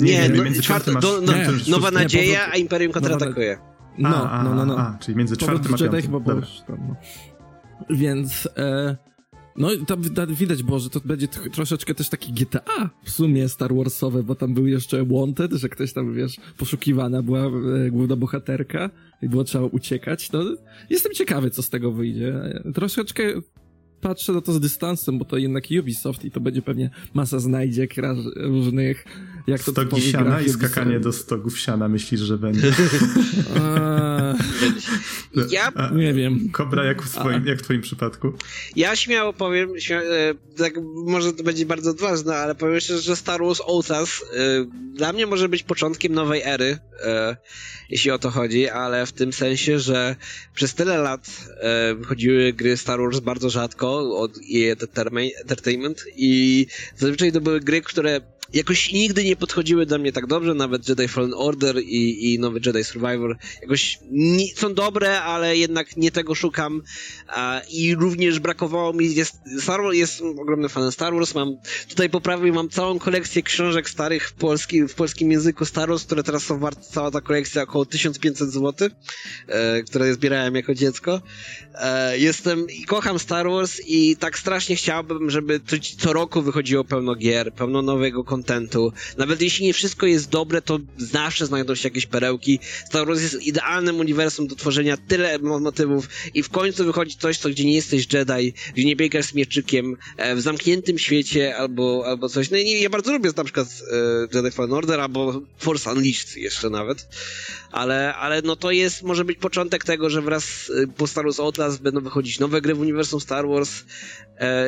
Nie, 0.00 0.28
nie, 0.28 0.28
no, 0.28 0.44
między 0.44 0.62
czwarty, 0.62 0.92
do, 1.00 1.20
no, 1.20 1.32
nie, 1.32 1.48
Nowa 1.68 1.90
Nadzieja, 1.90 2.52
a 2.52 2.56
Imperium 2.56 2.92
kontratakuje. 2.92 3.58
No, 3.98 4.30
a, 4.30 4.44
no, 4.44 4.54
no, 4.54 4.66
no. 4.66 4.78
A, 4.78 4.98
czyli 5.00 5.16
między 5.16 5.36
czwartym 5.36 5.74
a 5.74 5.78
piątym. 5.78 6.02
Chyba 6.02 6.20
tam, 6.20 6.78
no. 6.88 6.96
Więc... 7.90 8.48
E, 8.56 8.96
no 9.56 9.68
tam 10.14 10.34
widać 10.34 10.62
było, 10.62 10.78
że 10.78 10.90
to 10.90 11.00
będzie 11.04 11.28
troszeczkę 11.28 11.94
też 11.94 12.08
taki 12.08 12.32
GTA 12.32 12.90
w 13.04 13.10
sumie 13.10 13.48
Star 13.48 13.74
Warsowe, 13.74 14.22
bo 14.22 14.34
tam 14.34 14.54
był 14.54 14.66
jeszcze 14.66 15.04
Wanted, 15.04 15.52
że 15.52 15.68
ktoś 15.68 15.92
tam, 15.92 16.14
wiesz, 16.14 16.36
poszukiwana 16.56 17.22
była 17.22 17.40
e, 17.40 17.90
główna 17.90 18.16
bohaterka 18.16 18.90
i 19.22 19.28
było 19.28 19.44
trzeba 19.44 19.64
uciekać. 19.64 20.32
No, 20.32 20.40
jestem 20.90 21.12
ciekawy, 21.12 21.50
co 21.50 21.62
z 21.62 21.70
tego 21.70 21.92
wyjdzie. 21.92 22.62
Troszeczkę 22.74 23.22
patrzę 24.00 24.32
na 24.32 24.40
to 24.40 24.52
z 24.52 24.60
dystansem, 24.60 25.18
bo 25.18 25.24
to 25.24 25.36
jednak 25.36 25.64
Ubisoft 25.80 26.24
i 26.24 26.30
to 26.30 26.40
będzie 26.40 26.62
pewnie 26.62 26.90
masa 27.14 27.38
znajdziek 27.38 27.94
różnych, 28.36 29.04
jak 29.46 29.62
to 29.62 29.72
Stogi 29.72 30.02
siana 30.02 30.40
i 30.40 30.48
skakanie 30.48 31.00
do 31.00 31.12
stogów 31.12 31.58
siana 31.58 31.88
myślisz, 31.88 32.20
że 32.20 32.38
będzie? 32.38 32.72
ja... 35.50 35.72
A, 35.74 35.90
nie 35.90 36.14
wiem. 36.14 36.48
Kobra 36.52 36.84
jak 36.84 37.02
w, 37.02 37.08
swoim, 37.08 37.46
jak 37.46 37.58
w 37.58 37.62
twoim 37.62 37.80
przypadku? 37.80 38.32
Ja 38.76 38.96
śmiało 38.96 39.32
powiem, 39.32 39.80
śmiało, 39.80 40.04
e, 40.04 40.34
tak 40.56 40.74
może 41.06 41.32
to 41.32 41.42
będzie 41.42 41.66
bardzo 41.66 41.90
odważne, 41.90 42.36
ale 42.36 42.54
powiem 42.54 42.80
szczerze, 42.80 43.02
że 43.02 43.16
Star 43.16 43.40
Wars 43.40 43.60
Outlaws 43.60 44.22
e, 44.22 44.24
dla 44.94 45.12
mnie 45.12 45.26
może 45.26 45.48
być 45.48 45.62
początkiem 45.62 46.12
nowej 46.12 46.42
ery, 46.44 46.78
e, 47.04 47.36
jeśli 47.90 48.10
o 48.10 48.18
to 48.18 48.30
chodzi, 48.30 48.68
ale 48.68 49.06
w 49.06 49.12
tym 49.12 49.32
sensie, 49.32 49.78
że 49.78 50.16
przez 50.54 50.74
tyle 50.74 50.98
lat 50.98 51.30
wychodziły 51.96 52.52
gry 52.52 52.76
Star 52.76 53.00
Wars 53.00 53.20
bardzo 53.20 53.50
rzadko 53.50 54.18
od 54.18 54.38
EA 54.54 54.76
Entertainment 55.42 56.04
i 56.16 56.66
zazwyczaj 56.96 57.32
to 57.32 57.40
były 57.40 57.60
gry, 57.60 57.82
które 57.82 58.20
jakoś 58.52 58.92
nigdy 58.92 59.24
nie 59.24 59.36
podchodziły 59.36 59.86
do 59.86 59.98
mnie 59.98 60.12
tak 60.12 60.26
dobrze, 60.26 60.54
nawet 60.54 60.88
Jedi 60.88 61.08
Fallen 61.08 61.34
Order 61.34 61.78
i, 61.78 62.34
i 62.34 62.38
nowy 62.38 62.60
Jedi 62.66 62.84
Survivor. 62.84 63.38
Jakoś 63.62 63.98
nie, 64.10 64.46
są 64.54 64.74
dobre, 64.74 65.22
ale 65.22 65.56
jednak 65.56 65.96
nie 65.96 66.10
tego 66.10 66.34
szukam. 66.34 66.82
A, 67.28 67.60
i 67.70 67.94
również 67.94 68.38
brakowało 68.38 68.92
mi, 68.92 69.14
jest, 69.14 69.34
Star 69.60 69.82
Wars, 69.82 69.96
jest 69.96 70.20
ogromny 70.20 70.68
fanem 70.68 70.92
Star 70.92 71.14
Wars, 71.14 71.34
mam 71.34 71.56
tutaj 71.88 72.10
poprawię, 72.10 72.52
mam 72.52 72.68
całą 72.68 72.98
kolekcję 72.98 73.42
książek 73.42 73.90
starych 73.90 74.28
w, 74.28 74.32
polski, 74.32 74.88
w 74.88 74.94
polskim 74.94 75.32
języku 75.32 75.64
Star 75.64 75.88
Wars, 75.88 76.04
które 76.04 76.22
teraz 76.22 76.42
są 76.42 76.58
warte, 76.58 76.82
cała 76.82 77.10
ta 77.10 77.20
kolekcja 77.20 77.62
około 77.62 77.86
1500 77.86 78.50
zł, 78.50 78.88
e, 79.46 79.82
które 79.82 80.14
zbierałem 80.14 80.54
jako 80.54 80.74
dziecko. 80.74 81.20
E, 81.74 82.18
jestem 82.18 82.66
i 82.70 82.84
kocham 82.84 83.18
Star 83.18 83.48
Wars 83.48 83.80
i 83.86 84.16
tak 84.16 84.38
strasznie 84.38 84.76
chciałbym, 84.76 85.30
żeby 85.30 85.60
co, 85.66 85.76
co 85.98 86.12
roku 86.12 86.42
wychodziło 86.42 86.84
pełno 86.84 87.14
gier, 87.14 87.52
pełno 87.52 87.82
nowego 87.82 88.24
kontentu, 88.24 88.39
kontentu. 88.40 88.92
Nawet 89.18 89.42
jeśli 89.42 89.66
nie 89.66 89.72
wszystko 89.72 90.06
jest 90.06 90.30
dobre, 90.30 90.62
to 90.62 90.78
zawsze 90.98 91.46
znajdą 91.46 91.74
się 91.74 91.88
jakieś 91.88 92.06
perełki. 92.06 92.58
Star 92.86 93.06
Wars 93.06 93.22
jest 93.22 93.42
idealnym 93.42 94.00
uniwersum 94.00 94.46
do 94.46 94.56
tworzenia 94.56 94.96
tyle 94.96 95.38
motywów 95.38 96.08
i 96.34 96.42
w 96.42 96.48
końcu 96.48 96.84
wychodzi 96.84 97.16
coś, 97.16 97.38
co 97.38 97.48
gdzie 97.48 97.64
nie 97.64 97.74
jesteś 97.74 98.06
Jedi, 98.12 98.52
gdzie 98.74 98.84
nie 98.84 98.96
biegasz 98.96 99.26
z 99.26 99.34
mieczykiem, 99.34 99.96
e, 100.16 100.34
w 100.34 100.40
zamkniętym 100.40 100.98
świecie 100.98 101.56
albo, 101.56 102.04
albo 102.06 102.28
coś. 102.28 102.50
No 102.50 102.56
i 102.56 102.80
ja 102.80 102.90
bardzo 102.90 103.12
lubię 103.12 103.30
na 103.36 103.44
przykład 103.44 103.68
e, 104.32 104.36
Jedi 104.36 104.50
Fallen 104.50 104.72
Order 104.72 105.00
albo 105.00 105.42
Force 105.58 105.90
Unleashed 105.92 106.36
jeszcze 106.36 106.70
nawet, 106.70 107.08
ale, 107.72 108.14
ale 108.14 108.42
no 108.42 108.56
to 108.56 108.70
jest, 108.70 109.02
może 109.02 109.24
być 109.24 109.38
początek 109.38 109.84
tego, 109.84 110.10
że 110.10 110.22
wraz 110.22 110.72
e, 110.84 110.86
po 110.86 111.06
Star 111.06 111.24
Wars 111.24 111.40
Outlast 111.40 111.82
będą 111.82 112.00
wychodzić 112.00 112.38
nowe 112.38 112.60
gry 112.60 112.74
w 112.74 112.80
uniwersum 112.80 113.20
Star 113.20 113.48
Wars 113.48 113.70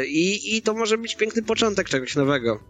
i, 0.07 0.57
i 0.57 0.63
to 0.63 0.75
może 0.75 0.99
być 0.99 1.17
piękny 1.17 1.43
początek 1.43 1.89
czegoś 1.89 2.17
nowego 2.17 2.61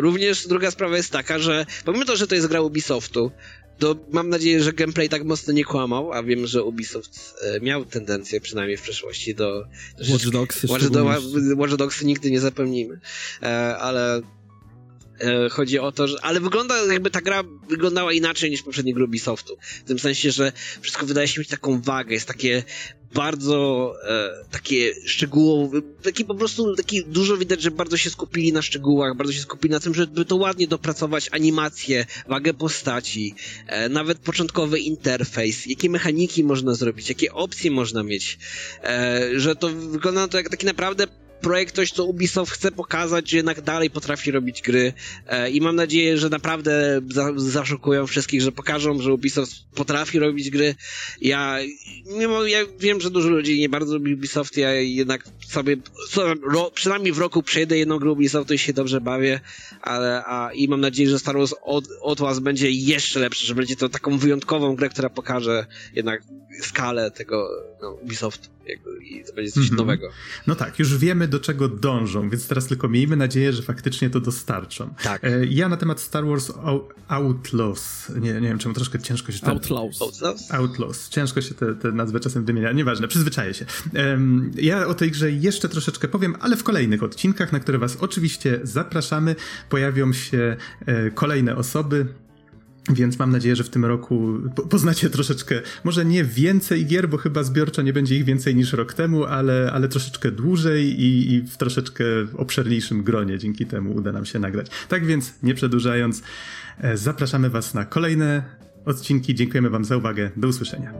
również 0.00 0.46
druga 0.46 0.70
sprawa 0.70 0.96
jest 0.96 1.10
taka, 1.10 1.38
że 1.38 1.66
pomimo 1.84 2.04
to, 2.04 2.16
że 2.16 2.26
to 2.26 2.34
jest 2.34 2.46
gra 2.46 2.60
Ubisoftu, 2.60 3.30
to 3.78 3.96
mam 4.10 4.28
nadzieję, 4.28 4.62
że 4.62 4.72
gameplay 4.72 5.08
tak 5.08 5.24
mocno 5.24 5.52
nie 5.52 5.64
kłamał, 5.64 6.12
a 6.12 6.22
wiem, 6.22 6.46
że 6.46 6.62
Ubisoft 6.62 7.34
e, 7.42 7.60
miał 7.60 7.84
tendencję 7.84 8.40
przynajmniej 8.40 8.76
w 8.76 8.82
przeszłości 8.82 9.34
do... 9.34 9.64
Watch 10.10 10.28
Dogs. 10.28 10.64
Watch, 10.64 10.88
do, 10.88 11.04
Watch 11.56 11.74
Dogs 11.74 12.02
nigdy 12.02 12.30
nie 12.30 12.40
zapomnimy. 12.40 13.00
E, 13.42 13.76
ale 13.76 14.20
e, 15.20 15.48
chodzi 15.50 15.78
o 15.78 15.92
to, 15.92 16.08
że... 16.08 16.16
Ale 16.22 16.40
wygląda, 16.40 16.92
jakby 16.92 17.10
ta 17.10 17.20
gra 17.20 17.44
wyglądała 17.68 18.12
inaczej 18.12 18.50
niż 18.50 18.62
poprzednie 18.62 18.94
gry 18.94 19.04
Ubisoftu. 19.04 19.56
W 19.84 19.88
tym 19.88 19.98
sensie, 19.98 20.30
że 20.30 20.52
wszystko 20.80 21.06
wydaje 21.06 21.28
się 21.28 21.40
mieć 21.40 21.48
taką 21.48 21.80
wagę, 21.80 22.14
jest 22.14 22.28
takie 22.28 22.62
bardzo 23.14 23.94
e, 24.08 24.44
takie 24.50 24.94
szczegółowe, 25.06 25.82
taki 26.02 26.24
po 26.24 26.34
prostu, 26.34 26.74
taki 26.74 27.04
dużo 27.06 27.36
widać, 27.36 27.62
że 27.62 27.70
bardzo 27.70 27.96
się 27.96 28.10
skupili 28.10 28.52
na 28.52 28.62
szczegółach, 28.62 29.16
bardzo 29.16 29.32
się 29.32 29.40
skupili 29.40 29.72
na 29.72 29.80
tym, 29.80 29.94
żeby 29.94 30.24
to 30.24 30.36
ładnie 30.36 30.68
dopracować 30.68 31.28
animację, 31.32 32.06
wagę 32.28 32.54
postaci, 32.54 33.34
e, 33.66 33.88
nawet 33.88 34.18
początkowy 34.18 34.78
interfejs, 34.78 35.66
jakie 35.66 35.90
mechaniki 35.90 36.44
można 36.44 36.74
zrobić, 36.74 37.08
jakie 37.08 37.32
opcje 37.32 37.70
można 37.70 38.02
mieć, 38.02 38.38
e, 38.82 39.30
że 39.36 39.56
to 39.56 39.68
wygląda 39.68 40.28
to 40.28 40.36
jak 40.38 40.48
taki 40.48 40.66
naprawdę 40.66 41.06
projekt 41.44 41.74
coś, 41.74 41.92
co 41.92 42.04
Ubisoft 42.04 42.52
chce 42.52 42.72
pokazać, 42.72 43.30
że 43.30 43.36
jednak 43.36 43.60
dalej 43.60 43.90
potrafi 43.90 44.30
robić 44.30 44.62
gry 44.62 44.92
e, 45.26 45.50
i 45.50 45.60
mam 45.60 45.76
nadzieję, 45.76 46.18
że 46.18 46.28
naprawdę 46.28 47.00
za, 47.10 47.32
zaszokują 47.36 48.06
wszystkich, 48.06 48.42
że 48.42 48.52
pokażą, 48.52 49.02
że 49.02 49.12
Ubisoft 49.12 49.52
potrafi 49.74 50.18
robić 50.18 50.50
gry. 50.50 50.74
Ja, 51.20 51.58
mimo, 52.18 52.44
ja 52.44 52.58
wiem, 52.78 53.00
że 53.00 53.10
dużo 53.10 53.28
ludzi 53.28 53.60
nie 53.60 53.68
bardzo 53.68 53.94
lubi 53.94 54.14
Ubisoft, 54.14 54.56
ja 54.56 54.72
jednak 54.72 55.24
sobie, 55.46 55.76
co, 56.08 56.34
ro, 56.34 56.70
przynajmniej 56.70 57.12
w 57.12 57.18
roku 57.18 57.42
przejdę 57.42 57.78
jedną 57.78 57.98
grę 57.98 58.10
Ubisoftu 58.10 58.54
i 58.54 58.58
się 58.58 58.72
dobrze 58.72 59.00
bawię, 59.00 59.40
ale, 59.80 60.24
a, 60.24 60.50
i 60.54 60.68
mam 60.68 60.80
nadzieję, 60.80 61.10
że 61.10 61.18
Star 61.18 61.36
Wars 61.36 61.54
od, 62.02 62.20
was 62.20 62.38
będzie 62.38 62.70
jeszcze 62.70 63.20
lepsze, 63.20 63.46
że 63.46 63.54
będzie 63.54 63.76
to 63.76 63.88
taką 63.88 64.18
wyjątkową 64.18 64.76
grę, 64.76 64.88
która 64.88 65.10
pokaże 65.10 65.66
jednak 65.94 66.22
skalę 66.62 67.10
tego 67.10 67.48
no, 67.82 67.90
Ubisoft 67.90 68.50
i 69.02 69.24
to 69.24 69.32
będzie 69.32 69.52
coś 69.52 69.64
mm 69.64 69.74
-hmm. 69.74 69.78
nowego. 69.78 70.10
No 70.46 70.54
tak, 70.54 70.78
już 70.78 70.98
wiemy 70.98 71.28
do 71.34 71.40
czego 71.40 71.68
dążą, 71.68 72.30
więc 72.30 72.48
teraz 72.48 72.66
tylko 72.66 72.88
miejmy 72.88 73.16
nadzieję, 73.16 73.52
że 73.52 73.62
faktycznie 73.62 74.10
to 74.10 74.20
dostarczą. 74.20 74.94
Tak. 75.02 75.24
E, 75.24 75.46
ja 75.46 75.68
na 75.68 75.76
temat 75.76 76.00
Star 76.00 76.26
Wars 76.26 76.52
Outlaws, 77.08 78.12
nie, 78.20 78.32
nie 78.32 78.48
wiem 78.48 78.58
czemu 78.58 78.74
troszkę 78.74 78.98
ciężko 78.98 79.32
się... 79.32 79.46
Outlaws. 79.46 80.02
Outlaws? 80.02 80.50
Outlaws. 80.50 81.08
Ciężko 81.08 81.40
się 81.42 81.54
te, 81.54 81.74
te 81.74 81.92
nazwy 81.92 82.20
czasem 82.20 82.44
wymienia, 82.44 82.72
nieważne, 82.72 83.08
przyzwyczaję 83.08 83.54
się. 83.54 83.66
ja 84.56 84.86
o 84.86 84.94
tej 84.94 85.10
grze 85.10 85.30
jeszcze 85.30 85.68
troszeczkę 85.68 86.08
powiem, 86.08 86.36
ale 86.40 86.56
w 86.56 86.64
kolejnych 86.64 87.02
odcinkach, 87.02 87.52
na 87.52 87.60
które 87.60 87.78
was 87.78 87.96
oczywiście 88.00 88.60
zapraszamy, 88.62 89.36
pojawią 89.68 90.12
się 90.12 90.56
e, 90.86 91.10
kolejne 91.10 91.56
osoby, 91.56 92.06
więc 92.90 93.18
mam 93.18 93.30
nadzieję, 93.30 93.56
że 93.56 93.64
w 93.64 93.70
tym 93.70 93.84
roku 93.84 94.38
poznacie 94.70 95.10
troszeczkę, 95.10 95.60
może 95.84 96.04
nie 96.04 96.24
więcej 96.24 96.86
gier, 96.86 97.08
bo 97.08 97.16
chyba 97.16 97.42
zbiorczo 97.42 97.82
nie 97.82 97.92
będzie 97.92 98.16
ich 98.16 98.24
więcej 98.24 98.56
niż 98.56 98.72
rok 98.72 98.94
temu, 98.94 99.24
ale, 99.24 99.70
ale 99.72 99.88
troszeczkę 99.88 100.30
dłużej 100.30 101.00
i, 101.00 101.32
i 101.34 101.40
w 101.40 101.56
troszeczkę 101.56 102.04
obszerniejszym 102.36 103.02
gronie 103.02 103.38
dzięki 103.38 103.66
temu 103.66 103.94
uda 103.94 104.12
nam 104.12 104.24
się 104.24 104.38
nagrać. 104.38 104.66
Tak 104.88 105.06
więc, 105.06 105.34
nie 105.42 105.54
przedłużając, 105.54 106.22
e, 106.78 106.96
zapraszamy 106.96 107.50
Was 107.50 107.74
na 107.74 107.84
kolejne 107.84 108.42
odcinki. 108.84 109.34
Dziękujemy 109.34 109.70
Wam 109.70 109.84
za 109.84 109.96
uwagę. 109.96 110.30
Do 110.36 110.48
usłyszenia. 110.48 110.92